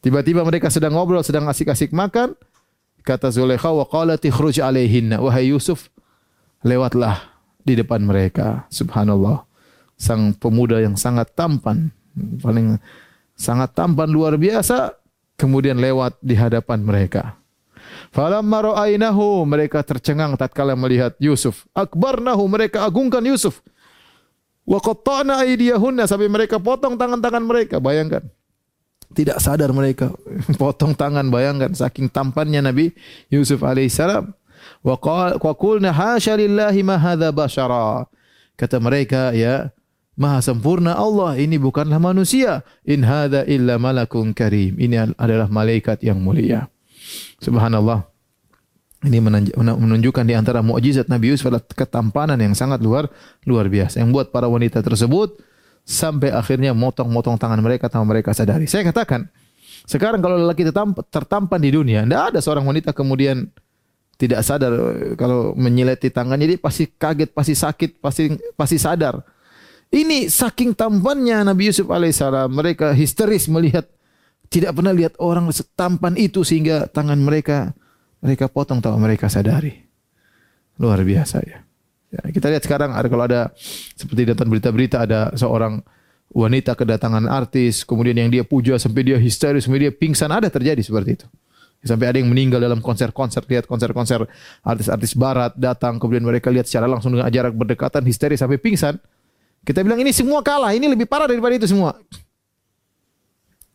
[0.00, 2.32] Tiba-tiba mereka sedang ngobrol, sedang asik-asik makan.
[3.00, 5.88] Kata Zulekha wa qalat ikhruj alaihinna wahai Yusuf
[6.60, 7.20] lewatlah
[7.64, 8.68] di depan mereka.
[8.68, 9.44] Subhanallah.
[10.00, 11.92] Sang pemuda yang sangat tampan,
[12.40, 12.80] paling
[13.36, 14.96] sangat tampan luar biasa
[15.36, 17.36] kemudian lewat di hadapan mereka.
[18.08, 21.68] Falamma ra'ainahu mereka tercengang tatkala melihat Yusuf.
[21.76, 23.60] Akbarnahu mereka agungkan Yusuf.
[24.64, 27.76] Wa qatta'na aydiyahunna sampai mereka potong tangan-tangan mereka.
[27.76, 28.24] Bayangkan.
[29.10, 30.14] Tidak sadar mereka
[30.60, 32.94] potong tangan bayangkan saking tampannya Nabi
[33.26, 34.30] Yusuf alaihissalam.
[34.84, 34.96] Wa
[35.56, 38.06] qulna hasya lillahi ma hadza bashara.
[38.54, 39.72] Kata mereka ya
[40.20, 42.60] Maha sempurna Allah ini bukanlah manusia.
[42.84, 44.76] In hadza illa malakun karim.
[44.76, 46.68] Ini adalah malaikat yang mulia.
[47.40, 48.04] Subhanallah.
[49.00, 49.16] Ini
[49.56, 53.08] menunjukkan di antara mukjizat Nabi Yusuf adalah ketampanan yang sangat luar
[53.48, 55.40] luar biasa yang buat para wanita tersebut
[55.90, 58.70] sampai akhirnya motong-motong tangan mereka tanpa mereka sadari.
[58.70, 59.26] Saya katakan,
[59.90, 60.62] sekarang kalau lelaki
[61.10, 63.50] tertampan di dunia, tidak ada seorang wanita kemudian
[64.14, 64.70] tidak sadar
[65.18, 68.22] kalau menyileti tangannya dia pasti kaget, pasti sakit, pasti
[68.54, 69.18] pasti sadar.
[69.90, 73.90] Ini saking tampannya Nabi Yusuf alaihissalam, mereka histeris melihat
[74.46, 77.74] tidak pernah lihat orang setampan itu sehingga tangan mereka
[78.22, 79.74] mereka potong tahu mereka sadari.
[80.78, 81.66] Luar biasa ya.
[82.10, 82.22] Ya.
[82.30, 83.40] Kita lihat sekarang ada kalau ada
[83.96, 85.82] seperti datang berita-berita ada seorang
[86.30, 90.78] wanita kedatangan artis, kemudian yang dia puja sampai dia histeris, sampai dia pingsan ada terjadi
[90.78, 91.26] seperti itu.
[91.80, 94.28] Sampai ada yang meninggal dalam konser-konser, lihat konser-konser
[94.60, 99.00] artis-artis barat datang, kemudian mereka lihat secara langsung dengan jarak berdekatan, histeris sampai pingsan.
[99.64, 101.96] Kita bilang ini semua kalah, ini lebih parah daripada itu semua.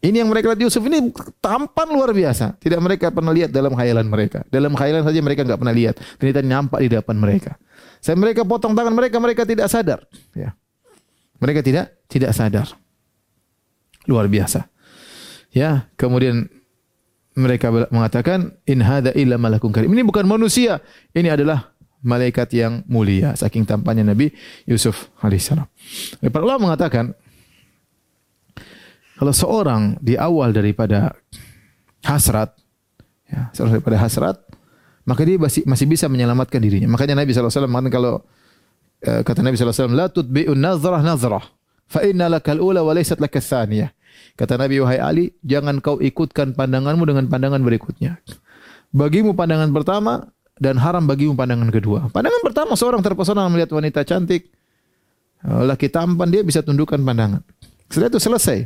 [0.05, 1.09] Ini yang mereka lihat Yusuf ini
[1.41, 2.61] tampan luar biasa.
[2.61, 4.45] Tidak mereka pernah lihat dalam khayalan mereka.
[4.53, 5.97] Dalam khayalan saja mereka nggak pernah lihat.
[6.21, 7.57] Ternyata nampak di depan mereka.
[8.05, 10.05] Saya mereka potong tangan mereka, mereka tidak sadar.
[10.37, 10.53] Ya.
[11.41, 12.69] Mereka tidak tidak sadar.
[14.05, 14.69] Luar biasa.
[15.49, 16.53] Ya, kemudian
[17.33, 19.89] mereka mengatakan in hada illa malakun karim.
[19.89, 20.85] Ini bukan manusia,
[21.17, 21.73] ini adalah
[22.05, 24.29] malaikat yang mulia saking tampannya Nabi
[24.69, 25.65] Yusuf alaihissalam.
[26.29, 27.17] Para ulama mengatakan
[29.15, 31.15] kalau seorang di awal daripada
[32.03, 32.51] hasrat
[33.31, 34.37] ya, daripada hasrat
[35.05, 36.89] maka dia masih, masih bisa menyelamatkan dirinya.
[36.89, 38.13] Makanya Nabi SAW mengatakan kalau
[39.05, 41.45] uh, kata Nabi SAW la tutbi'un nazrah nazrah
[41.85, 43.93] fa inna lakal ula lakal thaniyah.
[44.35, 48.19] Kata Nabi wahai Ali, jangan kau ikutkan pandanganmu dengan pandangan berikutnya.
[48.91, 50.27] Bagimu pandangan pertama
[50.59, 52.11] dan haram bagimu pandangan kedua.
[52.11, 54.51] Pandangan pertama seorang terpesona melihat wanita cantik,
[55.43, 57.43] laki tampan dia bisa tundukkan pandangan.
[57.87, 58.59] Setelah itu selesai.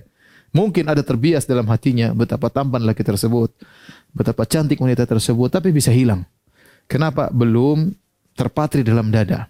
[0.50, 3.54] Mungkin ada terbias dalam hatinya betapa tampan laki tersebut,
[4.14, 6.26] betapa cantik wanita tersebut, tapi bisa hilang.
[6.90, 7.30] Kenapa?
[7.30, 7.94] Belum
[8.34, 9.46] terpatri dalam dada.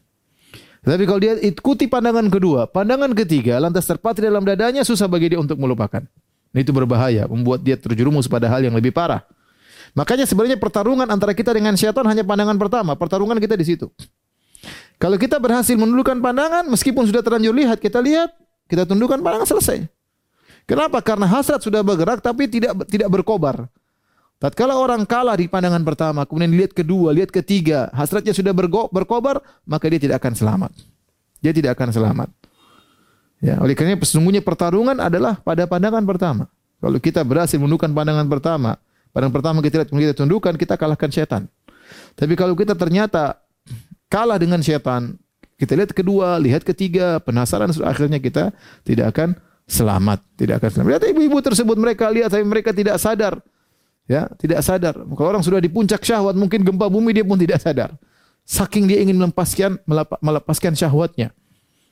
[0.84, 5.40] Tapi kalau dia ikuti pandangan kedua, pandangan ketiga, lantas terpatri dalam dadanya, susah bagi dia
[5.40, 6.04] untuk melupakan.
[6.52, 9.24] Itu berbahaya, membuat dia terjerumus pada hal yang lebih parah.
[9.94, 12.92] Makanya sebenarnya pertarungan antara kita dengan syaitan hanya pandangan pertama.
[12.96, 13.88] Pertarungan kita di situ.
[15.00, 18.36] Kalau kita berhasil menundukkan pandangan, meskipun sudah terlanjur lihat, kita lihat,
[18.68, 19.99] kita tundukkan pandangan selesai.
[20.70, 21.02] Kenapa?
[21.02, 23.66] Karena hasrat sudah bergerak tapi tidak tidak berkobar.
[24.38, 28.56] Tatkala orang kalah di pandangan pertama, kemudian lihat kedua, lihat ketiga, hasratnya sudah
[28.88, 30.72] berkobar, maka dia tidak akan selamat.
[31.44, 32.30] Dia tidak akan selamat.
[33.44, 36.48] Ya, oleh karena sesungguhnya pertarungan adalah pada pandangan pertama.
[36.80, 38.80] Kalau kita berhasil menundukkan pandangan pertama,
[39.12, 41.44] pandangan pertama kita lihat, kita tundukkan, kita kalahkan setan.
[42.16, 43.44] Tapi kalau kita ternyata
[44.08, 45.20] kalah dengan setan,
[45.60, 48.56] kita lihat kedua, lihat ketiga, penasaran akhirnya kita
[48.88, 49.36] tidak akan
[49.70, 50.90] selamat, tidak akan selamat.
[50.98, 53.38] Lihat ibu-ibu tersebut mereka lihat tapi mereka tidak sadar.
[54.10, 54.98] Ya, tidak sadar.
[54.98, 57.94] Kalau orang sudah di puncak syahwat, mungkin gempa bumi dia pun tidak sadar.
[58.42, 59.78] Saking dia ingin melepaskan
[60.26, 61.30] melepaskan syahwatnya.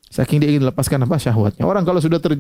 [0.10, 1.68] Saking dia ingin melepaskan apa syahwatnya.
[1.68, 2.34] Orang kalau sudah ter,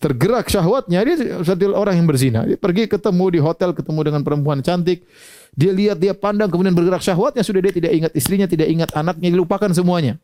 [0.00, 2.40] tergerak syahwatnya, dia seperti orang yang berzina.
[2.48, 5.04] Dia pergi ketemu di hotel, ketemu dengan perempuan cantik.
[5.52, 7.42] Dia lihat, dia pandang, kemudian bergerak syahwatnya.
[7.44, 10.16] Sudah dia tidak ingat istrinya, tidak ingat anaknya, dilupakan semuanya.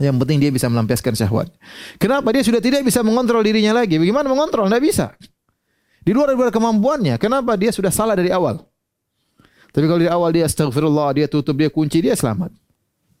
[0.00, 1.52] Yang penting dia bisa melampiaskan syahwat.
[2.00, 2.32] Kenapa?
[2.32, 4.00] Dia sudah tidak bisa mengontrol dirinya lagi.
[4.00, 4.72] Bagaimana mengontrol?
[4.72, 5.12] Tidak bisa.
[6.00, 7.20] Di luar dari kemampuannya.
[7.20, 7.52] Kenapa?
[7.60, 8.64] Dia sudah salah dari awal.
[9.70, 12.50] Tapi kalau di awal dia astagfirullah, dia tutup, dia kunci, dia selamat.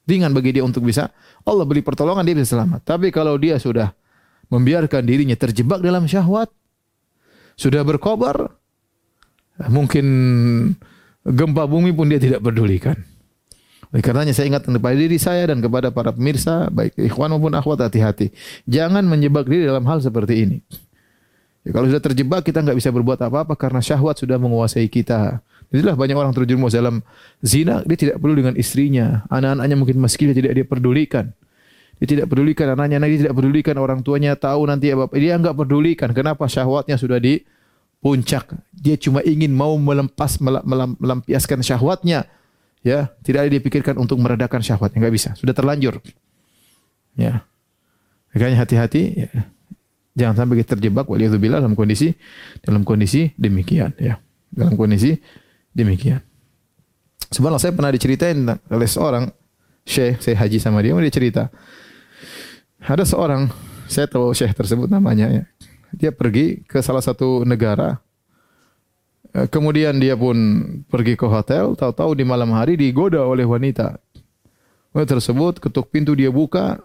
[0.08, 1.12] Ringan bagi dia untuk bisa
[1.44, 2.82] Allah beri pertolongan dia bisa selamat.
[2.82, 3.94] Tapi kalau dia sudah
[4.50, 6.50] membiarkan dirinya terjebak dalam syahwat,
[7.54, 8.56] sudah berkobar,
[9.68, 10.06] mungkin
[11.22, 12.96] gempa bumi pun dia tidak pedulikan.
[13.90, 17.90] Oleh karenanya saya ingat kepada diri saya dan kepada para pemirsa, baik ikhwan maupun akhwat
[17.90, 18.30] hati-hati.
[18.70, 20.58] Jangan menjebak diri dalam hal seperti ini.
[21.66, 25.42] Ya, kalau sudah terjebak kita nggak bisa berbuat apa-apa karena syahwat sudah menguasai kita.
[25.70, 27.02] Itulah banyak orang terjerumus dalam
[27.42, 31.26] zina, dia tidak peduli dengan istrinya, anak-anaknya mungkin miskin dia tidak dia pedulikan.
[32.00, 35.12] Dia tidak pedulikan anaknya, dia tidak pedulikan orang tuanya tahu nanti apa.
[35.12, 36.08] Dia enggak pedulikan.
[36.16, 37.44] Kenapa syahwatnya sudah di
[38.00, 38.56] puncak.
[38.72, 42.24] Dia cuma ingin mau melempas melampiaskan syahwatnya
[42.80, 45.30] Ya, tidak ada dipikirkan untuk meredakan syahwatnya, enggak bisa.
[45.36, 46.00] Sudah terlanjur.
[47.12, 47.44] Ya.
[48.32, 49.30] Makanya hati-hati ya.
[50.16, 52.12] Jangan sampai kita terjebak waliyadzubillah dalam kondisi
[52.64, 54.18] dalam kondisi demikian ya.
[54.50, 55.14] Dalam kondisi
[55.70, 56.18] demikian.
[57.30, 59.30] Sebenarnya saya pernah diceritain oleh seorang
[59.86, 61.42] syekh, saya haji sama dia, dia cerita.
[62.82, 63.46] Ada seorang,
[63.86, 65.44] saya tahu syekh tersebut namanya ya.
[65.94, 68.02] Dia pergi ke salah satu negara
[69.50, 70.36] kemudian dia pun
[70.90, 73.98] pergi ke hotel, tahu-tahu di malam hari digoda oleh wanita.
[74.90, 76.82] Wanita tersebut ketuk pintu dia buka,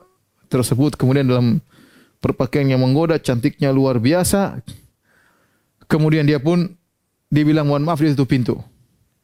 [0.48, 1.58] tersebut kemudian dalam
[2.22, 4.62] perpakaian yang menggoda, cantiknya luar biasa.
[5.86, 6.70] Kemudian dia pun
[7.30, 8.56] dibilang mohon maaf dia tutup pintu.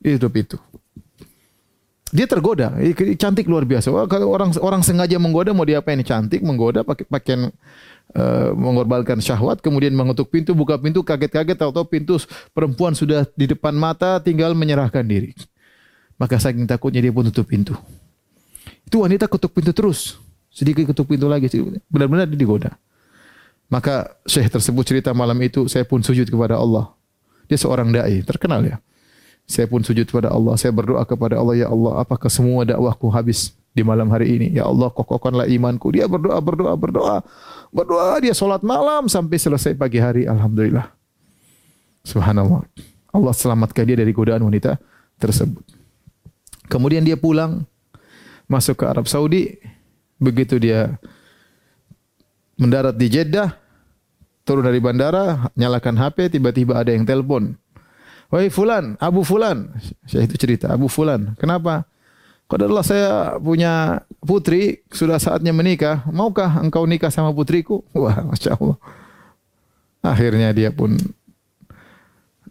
[0.01, 0.57] Dia tutup pintu.
[2.11, 2.75] Dia tergoda,
[3.15, 3.87] cantik luar biasa.
[4.11, 5.95] Kalau orang orang sengaja menggoda mau diapain?
[6.03, 7.55] Cantik menggoda pakai pakaian
[8.15, 12.15] uh, mengorbankan syahwat, kemudian mengetuk pintu, buka pintu, kaget-kaget, tahu-tahu pintu
[12.55, 15.35] perempuan sudah di depan mata, tinggal menyerahkan diri.
[16.19, 17.73] Maka saking takutnya dia pun tutup pintu.
[18.85, 20.21] Itu wanita ketuk pintu terus,
[20.53, 21.49] sedikit ketuk pintu lagi,
[21.89, 22.71] benar-benar dia digoda.
[23.71, 26.91] Maka syekh tersebut cerita malam itu, saya pun sujud kepada Allah.
[27.47, 28.77] Dia seorang dai, terkenal ya.
[29.47, 30.59] Saya pun sujud kepada Allah.
[30.59, 34.47] Saya berdoa kepada Allah, ya Allah, apakah semua dakwahku habis di malam hari ini?
[34.55, 35.91] Ya Allah, kokohkanlah imanku.
[35.95, 37.17] Dia berdoa, berdoa, berdoa.
[37.71, 40.27] Berdoa, dia sholat malam sampai selesai pagi hari.
[40.27, 40.91] Alhamdulillah.
[42.03, 42.67] Subhanallah.
[43.15, 44.75] Allah selamatkan dia dari godaan wanita
[45.15, 45.63] tersebut.
[46.67, 47.63] Kemudian dia pulang,
[48.51, 49.55] masuk ke Arab Saudi.
[50.19, 50.99] Begitu dia
[52.59, 53.55] mendarat di Jeddah,
[54.43, 57.55] turun dari bandara, nyalakan HP, tiba-tiba ada yang telepon.
[58.31, 59.71] Wahai fulan, Abu fulan.
[60.07, 61.35] Saya itu cerita, Abu fulan.
[61.35, 61.87] Kenapa?
[62.51, 66.03] Qadarullah saya punya putri, sudah saatnya menikah.
[66.11, 67.79] Maukah engkau nikah sama putriku?
[67.95, 68.75] Wah, Masya Allah.
[70.03, 70.99] Akhirnya dia pun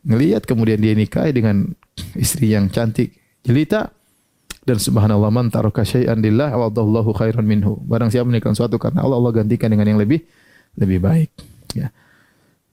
[0.00, 1.76] ngelihat kemudian dia nikah dengan
[2.16, 3.12] istri yang cantik
[3.44, 3.92] jelita
[4.64, 7.76] dan subhanallah man taraka syai'an lillah wadallahu khairan minhu.
[7.84, 10.24] Barang siapa menikah suatu karena Allah Allah gantikan dengan yang lebih
[10.80, 11.30] lebih baik.
[11.76, 11.92] Ya.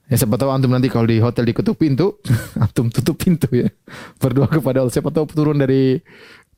[0.08, 2.24] Ya siapa tahu antum nanti kalau di hotel diketuk pintu,
[2.64, 3.68] antum tutup pintu ya.
[4.16, 4.94] Berdoa kepada Allah.
[4.96, 6.00] Siapa tahu turun dari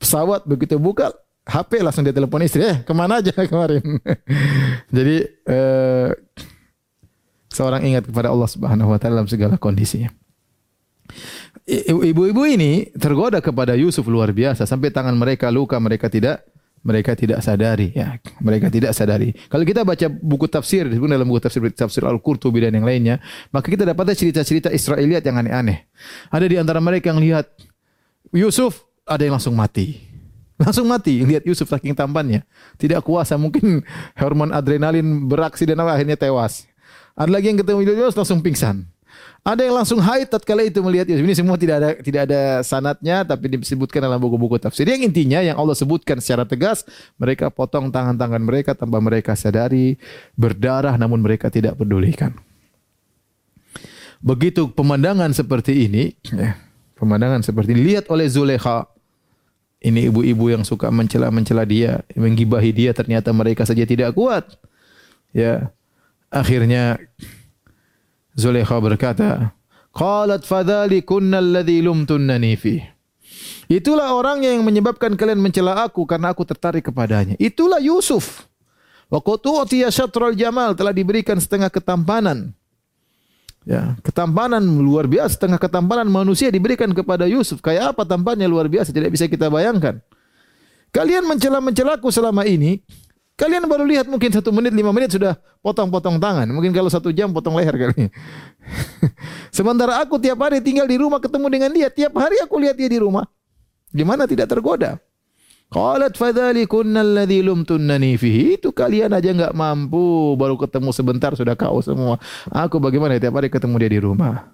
[0.00, 1.12] pesawat begitu buka
[1.44, 3.82] HP langsung dia telepon istri, eh ke mana aja kemarin.
[4.96, 6.08] Jadi eh,
[7.52, 10.08] seorang ingat kepada Allah Subhanahu Wa Taala dalam segala kondisinya.
[11.70, 16.46] Ibu-ibu ini tergoda kepada Yusuf luar biasa sampai tangan mereka luka mereka tidak
[16.80, 21.42] mereka tidak sadari ya mereka tidak sadari kalau kita baca buku tafsir disebut dalam buku
[21.42, 23.20] tafsir tafsir Al-Qurtubi dan yang lainnya
[23.52, 25.84] maka kita dapat cerita-cerita Israeliat yang aneh-aneh
[26.32, 27.52] ada di antara mereka yang lihat
[28.32, 29.98] Yusuf ada yang langsung mati
[30.62, 32.46] langsung mati lihat Yusuf saking tampannya
[32.78, 33.82] tidak kuasa mungkin
[34.14, 36.70] hormon adrenalin beraksi dan akhirnya tewas
[37.18, 38.86] ada lagi yang ketemu Yusuf langsung pingsan
[39.40, 41.24] ada yang langsung haid tatkala itu melihat Yusuf.
[41.24, 44.84] Ini semua tidak ada tidak ada sanatnya tapi disebutkan dalam buku-buku tafsir.
[44.84, 46.84] Yang intinya yang Allah sebutkan secara tegas,
[47.16, 49.96] mereka potong tangan-tangan mereka tanpa mereka sadari,
[50.36, 52.36] berdarah namun mereka tidak pedulikan.
[54.20, 56.60] Begitu pemandangan seperti ini, ya,
[57.00, 58.84] pemandangan seperti ini lihat oleh Zulekha.
[59.80, 64.44] Ini ibu-ibu yang suka mencela-mencela dia, menggibahi dia, ternyata mereka saja tidak kuat.
[65.32, 65.72] Ya.
[66.28, 67.00] Akhirnya
[68.36, 69.56] Zulekha berkata,
[69.90, 72.84] Qalat fadhalikunna alladhi lumtunnani fi.
[73.70, 77.34] Itulah orang yang menyebabkan kalian mencela aku karena aku tertarik kepadanya.
[77.40, 78.46] Itulah Yusuf.
[79.10, 82.54] Wa qutu'tiya syatral jamal telah diberikan setengah ketampanan.
[83.70, 87.62] Ya, ketampanan luar biasa, setengah ketampanan manusia diberikan kepada Yusuf.
[87.62, 90.02] Kayak apa tampannya luar biasa, tidak bisa kita bayangkan.
[90.90, 92.82] Kalian mencela-mencelaku selama ini,
[93.40, 95.32] Kalian baru lihat mungkin satu menit, lima menit sudah
[95.64, 96.44] potong-potong tangan.
[96.52, 98.12] Mungkin kalau satu jam potong leher kali.
[99.56, 101.88] Sementara aku tiap hari tinggal di rumah ketemu dengan dia.
[101.88, 103.24] Tiap hari aku lihat dia di rumah.
[103.96, 105.00] Gimana tidak tergoda?
[105.70, 108.58] Qalat fadzalikunna alladzi lumtunnani fihi.
[108.58, 112.18] Itu kalian aja enggak mampu baru ketemu sebentar sudah kau semua.
[112.50, 114.50] Aku bagaimana tiap hari ketemu dia di rumah.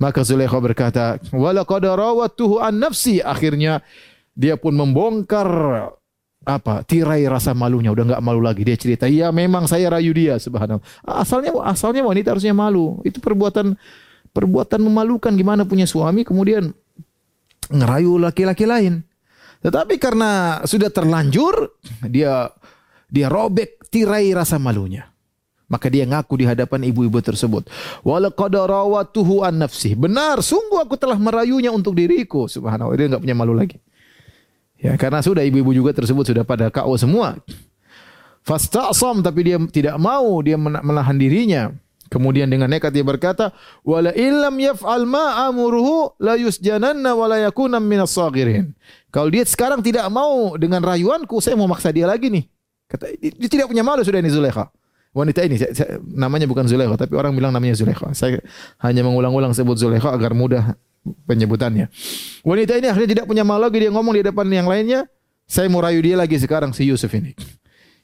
[0.00, 3.84] Maka Zulaikha berkata, "Wala qad rawatuhu an nafsi." Akhirnya
[4.32, 5.48] dia pun membongkar
[6.40, 10.40] apa tirai rasa malunya udah nggak malu lagi dia cerita iya memang saya rayu dia
[10.40, 13.76] subhanallah asalnya asalnya wanita harusnya malu itu perbuatan
[14.32, 16.72] perbuatan memalukan gimana punya suami kemudian
[17.68, 19.04] ngerayu laki-laki lain
[19.60, 21.76] tetapi karena sudah terlanjur
[22.08, 22.48] dia
[23.10, 25.10] dia robek tirai rasa malunya.
[25.70, 27.70] Maka dia ngaku di hadapan ibu-ibu tersebut.
[28.02, 32.50] Walaqad rawatuhu an nafsi benar sungguh aku telah merayunya untuk diriku.
[32.50, 33.78] Subhanallah dia nggak punya malu lagi.
[34.80, 37.36] Ya, karena sudah ibu-ibu juga tersebut sudah pada KO semua.
[38.40, 41.70] Fasta'sam tapi dia tidak mau dia menahan dirinya.
[42.10, 43.54] Kemudian dengan nekat dia berkata,
[43.86, 48.74] "Wala illam yaf'al ma amuruhu la yusjananna wa yakuna minas saghirin."
[49.14, 52.50] Kalau dia sekarang tidak mau dengan rayuanku, saya mau maksa dia lagi nih.
[52.90, 54.74] Kata dia tidak punya malu sudah ini Zulekha.
[55.14, 58.10] Wanita ini saya, saya, namanya bukan Zulekha, tapi orang bilang namanya Zulekha.
[58.10, 58.42] Saya
[58.82, 60.74] hanya mengulang-ulang sebut Zulekha agar mudah
[61.30, 61.86] penyebutannya.
[62.42, 65.06] Wanita ini akhirnya tidak punya malu lagi dia ngomong di depan yang lainnya,
[65.46, 67.34] saya mau rayu dia lagi sekarang si Yusuf ini.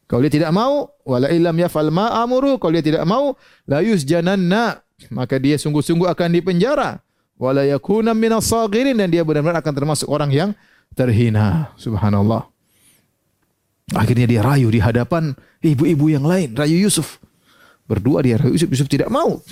[0.07, 3.35] Kalau dia tidak mau, wala illam yafal ma amuru, kalau dia tidak mau,
[3.67, 4.79] la yusjananna,
[5.11, 7.03] maka dia sungguh-sungguh akan dipenjara.
[7.37, 10.51] Wala yakuna minas sagirin dan dia benar-benar akan termasuk orang yang
[10.95, 11.75] terhina.
[11.77, 12.49] Subhanallah.
[13.93, 17.19] Akhirnya dia rayu di hadapan ibu-ibu yang lain, rayu Yusuf.
[17.87, 19.43] Berdua dia rayu Yusuf, Yusuf tidak mau.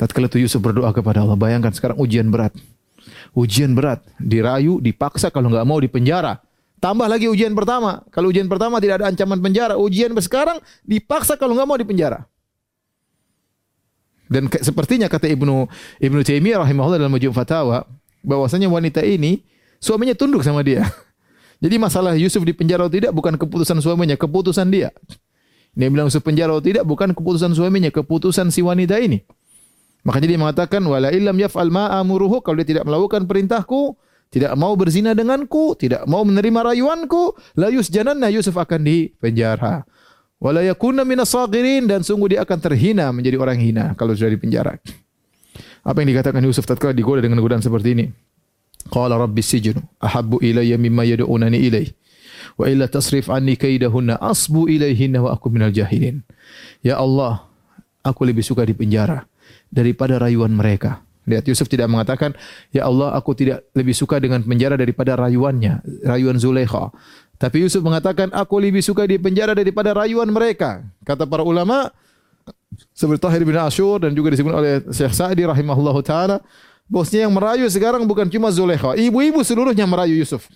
[0.00, 2.56] Tatkala itu Yusuf berdoa kepada Allah, bayangkan sekarang ujian berat.
[3.36, 6.40] Ujian berat, dirayu, dipaksa kalau nggak mau dipenjara.
[6.80, 8.00] Tambah lagi ujian pertama.
[8.08, 12.24] Kalau ujian pertama tidak ada ancaman penjara, ujian sekarang dipaksa kalau nggak mau dipenjara.
[14.30, 15.68] Dan ke, sepertinya kata Ibnu
[16.00, 17.84] Ibnu Taimiyah rahimahullah dalam Majmu' Fatawa,
[18.24, 19.44] bahwasanya wanita ini
[19.76, 20.88] suaminya tunduk sama dia.
[21.62, 24.88] Jadi masalah Yusuf di penjara atau tidak bukan keputusan suaminya, keputusan dia.
[25.76, 29.20] Dia bilang Yusuf penjara atau tidak bukan keputusan suaminya, keputusan si wanita ini.
[30.00, 34.00] Makanya dia mengatakan wala illam yaf'al ma amuruhu kalau dia tidak melakukan perintahku,
[34.30, 39.82] tidak mau berzina denganku, tidak mau menerima rayuanku, la yusjananna Yusuf akan dipenjara.
[40.40, 44.78] Wala yakuna minas dan sungguh dia akan terhina menjadi orang hina kalau sudah dipenjara.
[45.84, 48.06] Apa yang dikatakan Yusuf tatkala digoda dengan godaan seperti ini?
[48.88, 51.92] Qala rabbi sijnu ahabbu ilayya mimma yad'unani ilayhi
[52.56, 56.24] wa illa tasrif anni kaidahunna asbu ilayhinna wa aku minal jahilin.
[56.80, 57.44] Ya Allah,
[58.00, 59.28] aku lebih suka di penjara
[59.68, 61.04] daripada rayuan mereka.
[61.30, 62.34] Lihat Yusuf tidak mengatakan,
[62.74, 66.90] "Ya Allah, aku tidak lebih suka dengan penjara daripada rayuannya, rayuan Zulaikha."
[67.40, 71.88] Tapi Yusuf mengatakan, "Aku lebih suka di penjara daripada rayuan mereka." Kata para ulama
[72.92, 76.36] seperti Tahir bin Ashur dan juga disebut oleh Syekh Sa'di rahimahullah taala,
[76.86, 80.46] bosnya yang merayu sekarang bukan cuma Zulaikha, ibu-ibu seluruhnya merayu Yusuf.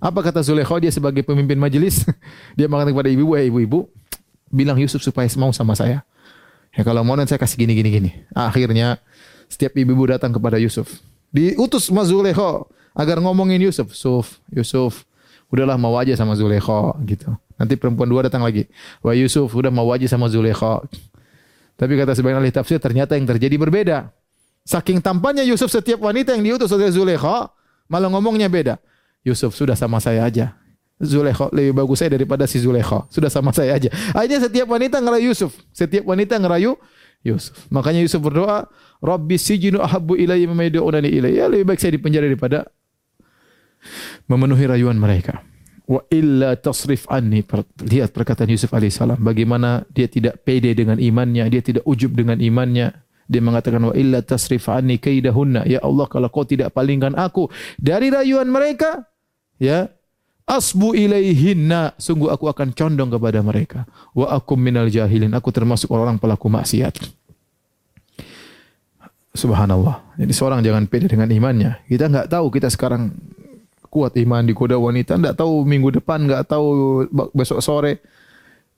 [0.00, 2.04] Apa kata Zulaikha dia sebagai pemimpin majelis?
[2.56, 3.78] dia mengatakan kepada ibu-ibu, "Eh ibu-ibu,
[4.48, 6.02] bilang Yusuf supaya mau sama saya."
[6.70, 8.10] Ya kalau mau nanti saya kasih gini gini gini.
[8.30, 9.02] Akhirnya
[9.50, 11.02] setiap ibu-ibu datang kepada Yusuf.
[11.34, 13.90] Diutus Mas Zulekho agar ngomongin Yusuf.
[13.90, 15.02] Yusuf, Yusuf,
[15.50, 17.34] udahlah mau aja sama Zulekho gitu.
[17.58, 18.70] Nanti perempuan dua datang lagi.
[19.02, 20.86] Wah Yusuf, udah mau aja sama Zulekho.
[21.74, 23.98] Tapi kata sebagian ahli tafsir ternyata yang terjadi berbeda.
[24.64, 27.50] Saking tampannya Yusuf setiap wanita yang diutus oleh Zulekho,
[27.90, 28.78] malah ngomongnya beda.
[29.26, 30.56] Yusuf sudah sama saya aja.
[31.00, 33.08] Zulaikha lebih bagus saya daripada si Zulaikha.
[33.08, 33.88] Sudah sama saya aja.
[34.12, 35.56] Akhirnya setiap wanita ngerayu Yusuf.
[35.72, 36.76] Setiap wanita ngerayu
[37.20, 37.68] Yusuf.
[37.68, 38.68] Makanya Yusuf berdoa,
[39.00, 41.44] Rabbi sijinu ahabbu ilayya mimma yad'unani ilayya.
[41.44, 42.68] Ya, lebih baik saya di penjara daripada
[44.28, 45.44] memenuhi rayuan mereka.
[45.90, 47.44] Wa illa tasrif anni.
[47.82, 49.20] Lihat perkataan Yusuf alaihissalam.
[49.20, 51.50] Bagaimana dia tidak pede dengan imannya.
[51.50, 52.94] Dia tidak ujub dengan imannya.
[53.30, 55.66] Dia mengatakan wa illa tasrif anni kaidahunna.
[55.68, 57.46] Ya Allah kalau kau tidak palingkan aku
[57.78, 59.06] dari rayuan mereka,
[59.62, 59.86] ya
[60.50, 63.86] asbu ilaihinna sungguh aku akan condong kepada mereka.
[64.10, 66.98] Wa akum minal jahilin aku termasuk orang pelaku maksiat.
[69.30, 70.18] Subhanallah.
[70.18, 71.86] Jadi seorang jangan pede dengan imannya.
[71.86, 73.14] Kita enggak tahu kita sekarang
[73.86, 78.02] kuat iman di kuda wanita enggak tahu minggu depan enggak tahu besok sore.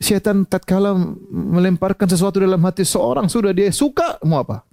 [0.03, 0.93] Setan tatkala
[1.31, 4.67] melemparkan sesuatu dalam hati seorang sudah dia suka mau apa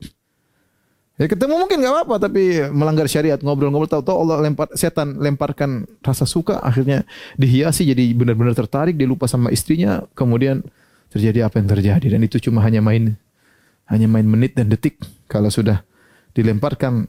[1.20, 6.24] Ya ketemu mungkin nggak apa-apa tapi melanggar syariat ngobrol-ngobrol tahu-tahu Allah lempar setan lemparkan rasa
[6.24, 7.04] suka akhirnya
[7.36, 10.64] dihiasi jadi benar-benar tertarik dia lupa sama istrinya kemudian
[11.12, 12.08] terjadi apa yang terjadi.
[12.16, 13.20] Dan itu cuma hanya main
[13.92, 14.96] hanya main menit dan detik.
[15.28, 15.84] Kalau sudah
[16.32, 17.04] dilemparkan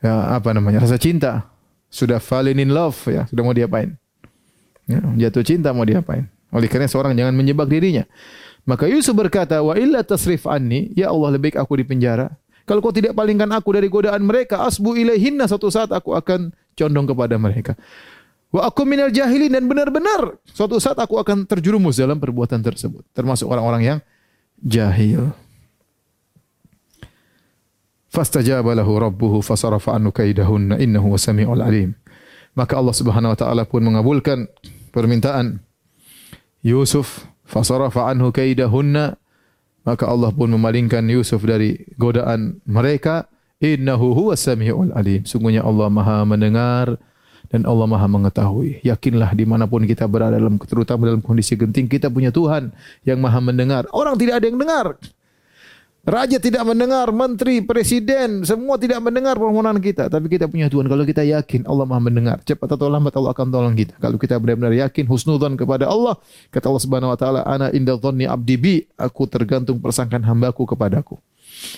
[0.00, 1.52] ya apa namanya rasa cinta
[1.92, 3.92] sudah falling in love ya sudah mau diapain?
[4.88, 6.32] Ya, jatuh cinta mau diapain?
[6.48, 8.08] Oleh karena seorang jangan menjebak dirinya.
[8.64, 12.32] Maka Yusuf berkata wa illa tasrif anni ya Allah lebih aku di penjara
[12.62, 17.06] kalau kau tidak palingkan aku dari godaan mereka, asbu ilaihinna suatu saat aku akan condong
[17.10, 17.72] kepada mereka.
[18.52, 23.00] Wa aku minal jahilin dan benar-benar suatu saat aku akan terjerumus dalam perbuatan tersebut.
[23.16, 23.98] Termasuk orang-orang yang
[24.60, 25.32] jahil.
[28.12, 31.96] Fastajaba lahu rabbuhu fasarafa anhu kaidahunna innahu wasami'ul alim.
[32.52, 34.44] Maka Allah Subhanahu wa taala pun mengabulkan
[34.92, 35.64] permintaan
[36.60, 39.16] Yusuf fasarafa anhu kaidahunna
[39.82, 43.26] Maka Allah pun memalingkan Yusuf dari godaan mereka.
[43.62, 45.22] Innahu huwa sami'ul alim.
[45.22, 46.98] Sungguhnya Allah maha mendengar
[47.50, 48.82] dan Allah maha mengetahui.
[48.82, 52.74] Yakinlah dimanapun kita berada dalam terutama dalam kondisi genting kita punya Tuhan
[53.06, 53.86] yang maha mendengar.
[53.94, 54.98] Orang tidak ada yang dengar.
[56.02, 60.10] Raja tidak mendengar, menteri, presiden, semua tidak mendengar permohonan kita.
[60.10, 60.90] Tapi kita punya Tuhan.
[60.90, 63.94] Kalau kita yakin Allah maha mendengar, cepat atau lambat Allah akan tolong kita.
[64.02, 66.18] Kalau kita benar-benar yakin, husnudzon kepada Allah,
[66.50, 71.22] kata Allah Subhanahu Wa Taala, Ana inda dhanni abdi bi, aku tergantung persangkaan hambaku kepadaku.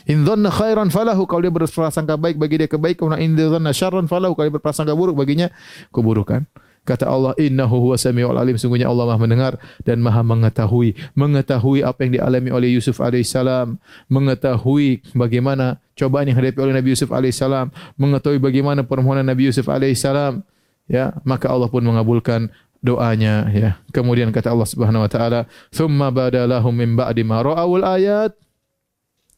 [0.08, 4.32] In dhanna khairan falahu, kalau dia berprasangka baik bagi dia kebaikan, in dhanna syarran falahu,
[4.32, 5.52] kalau dia berprasangka buruk baginya
[5.92, 6.48] keburukan.
[6.84, 8.60] Kata Allah, Innahu huwa sami'ul alim.
[8.60, 9.52] Sungguhnya Allah maha mendengar
[9.88, 10.92] dan maha mengetahui.
[11.16, 13.80] Mengetahui apa yang dialami oleh Yusuf alaihissalam.
[14.12, 17.72] Mengetahui bagaimana cobaan yang dihadapi oleh Nabi Yusuf alaihissalam.
[17.96, 20.44] Mengetahui bagaimana permohonan Nabi Yusuf alaihissalam.
[20.84, 22.52] Ya, maka Allah pun mengabulkan
[22.84, 23.80] doanya ya.
[23.88, 28.36] Kemudian kata Allah Subhanahu wa taala, "Tsumma badalahum min ba'di ma ra'awul ayat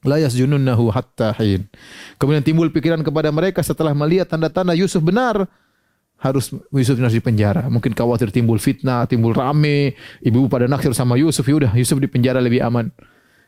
[0.03, 1.71] la yasjununnahu hatta hin."
[2.19, 5.47] Kemudian timbul pikiran kepada mereka setelah melihat tanda-tanda Yusuf benar,
[6.17, 7.69] harus Yusuf harus di penjara.
[7.69, 9.95] Mungkin khawatir timbul fitnah, timbul rame,
[10.25, 12.89] ibu pada naksir sama Yusuf, ya udah Yusuf di penjara lebih aman.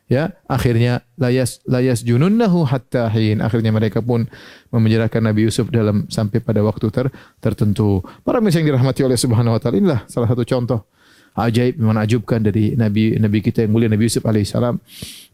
[0.09, 3.45] Ya, akhirnya layas layas jununnahu hatta hin.
[3.45, 4.25] Akhirnya mereka pun
[4.73, 8.01] memenjarakan Nabi Yusuf dalam sampai pada waktu ter, tertentu.
[8.25, 10.89] Para yang dirahmati oleh Subhanahu wa taala inilah salah satu contoh
[11.37, 14.81] ajaib menakjubkan dari Nabi Nabi kita yang mulia Nabi Yusuf alaihissalam.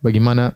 [0.04, 0.52] Bagaimana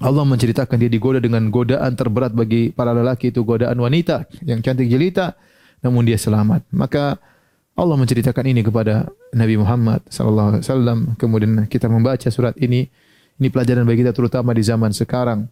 [0.00, 4.88] Allah menceritakan dia digoda dengan godaan terberat bagi para lelaki itu godaan wanita yang cantik
[4.88, 5.36] jelita
[5.84, 6.64] namun dia selamat.
[6.72, 7.20] Maka
[7.76, 9.04] Allah menceritakan ini kepada
[9.36, 10.98] Nabi Muhammad sallallahu alaihi wasallam.
[11.20, 12.88] Kemudian kita membaca surat ini.
[13.36, 15.44] Ini pelajaran bagi kita terutama di zaman sekarang.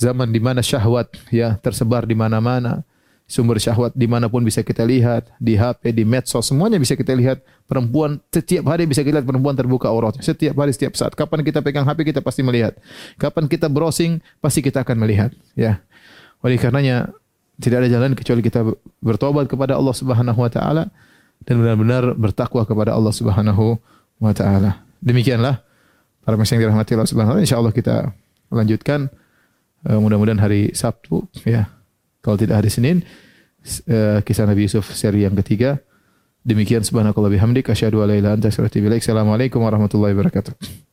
[0.00, 2.80] Zaman di mana syahwat ya tersebar di mana-mana.
[3.26, 7.42] Sumber syahwat di pun bisa kita lihat, di HP, di medsos, semuanya bisa kita lihat.
[7.66, 10.22] Perempuan setiap hari bisa kita lihat perempuan terbuka auratnya.
[10.22, 11.12] Setiap hari, setiap saat.
[11.12, 12.78] Kapan kita pegang HP kita pasti melihat.
[13.18, 15.34] Kapan kita browsing pasti kita akan melihat.
[15.58, 15.82] Ya.
[16.40, 17.10] Oleh karenanya
[17.56, 18.60] tidak ada jalan kecuali kita
[19.00, 20.92] bertobat kepada Allah Subhanahu wa taala
[21.44, 23.80] dan benar-benar bertakwa kepada Allah Subhanahu
[24.20, 24.84] wa taala.
[25.00, 25.64] Demikianlah
[26.24, 27.46] para yang dirahmati Allah Subhanahu wa taala.
[27.46, 27.96] Insyaallah kita
[28.52, 29.08] lanjutkan
[29.88, 31.68] uh, mudah-mudahan hari Sabtu ya.
[32.20, 33.06] Kalau tidak hari Senin
[33.88, 35.80] uh, kisah Nabi Yusuf seri yang ketiga.
[36.46, 39.02] Demikian subhanakallah bihamdik asyhadu an la ilaha illa anta astaghfiruka wa atubu.
[39.02, 40.85] Assalamualaikum warahmatullahi wabarakatuh.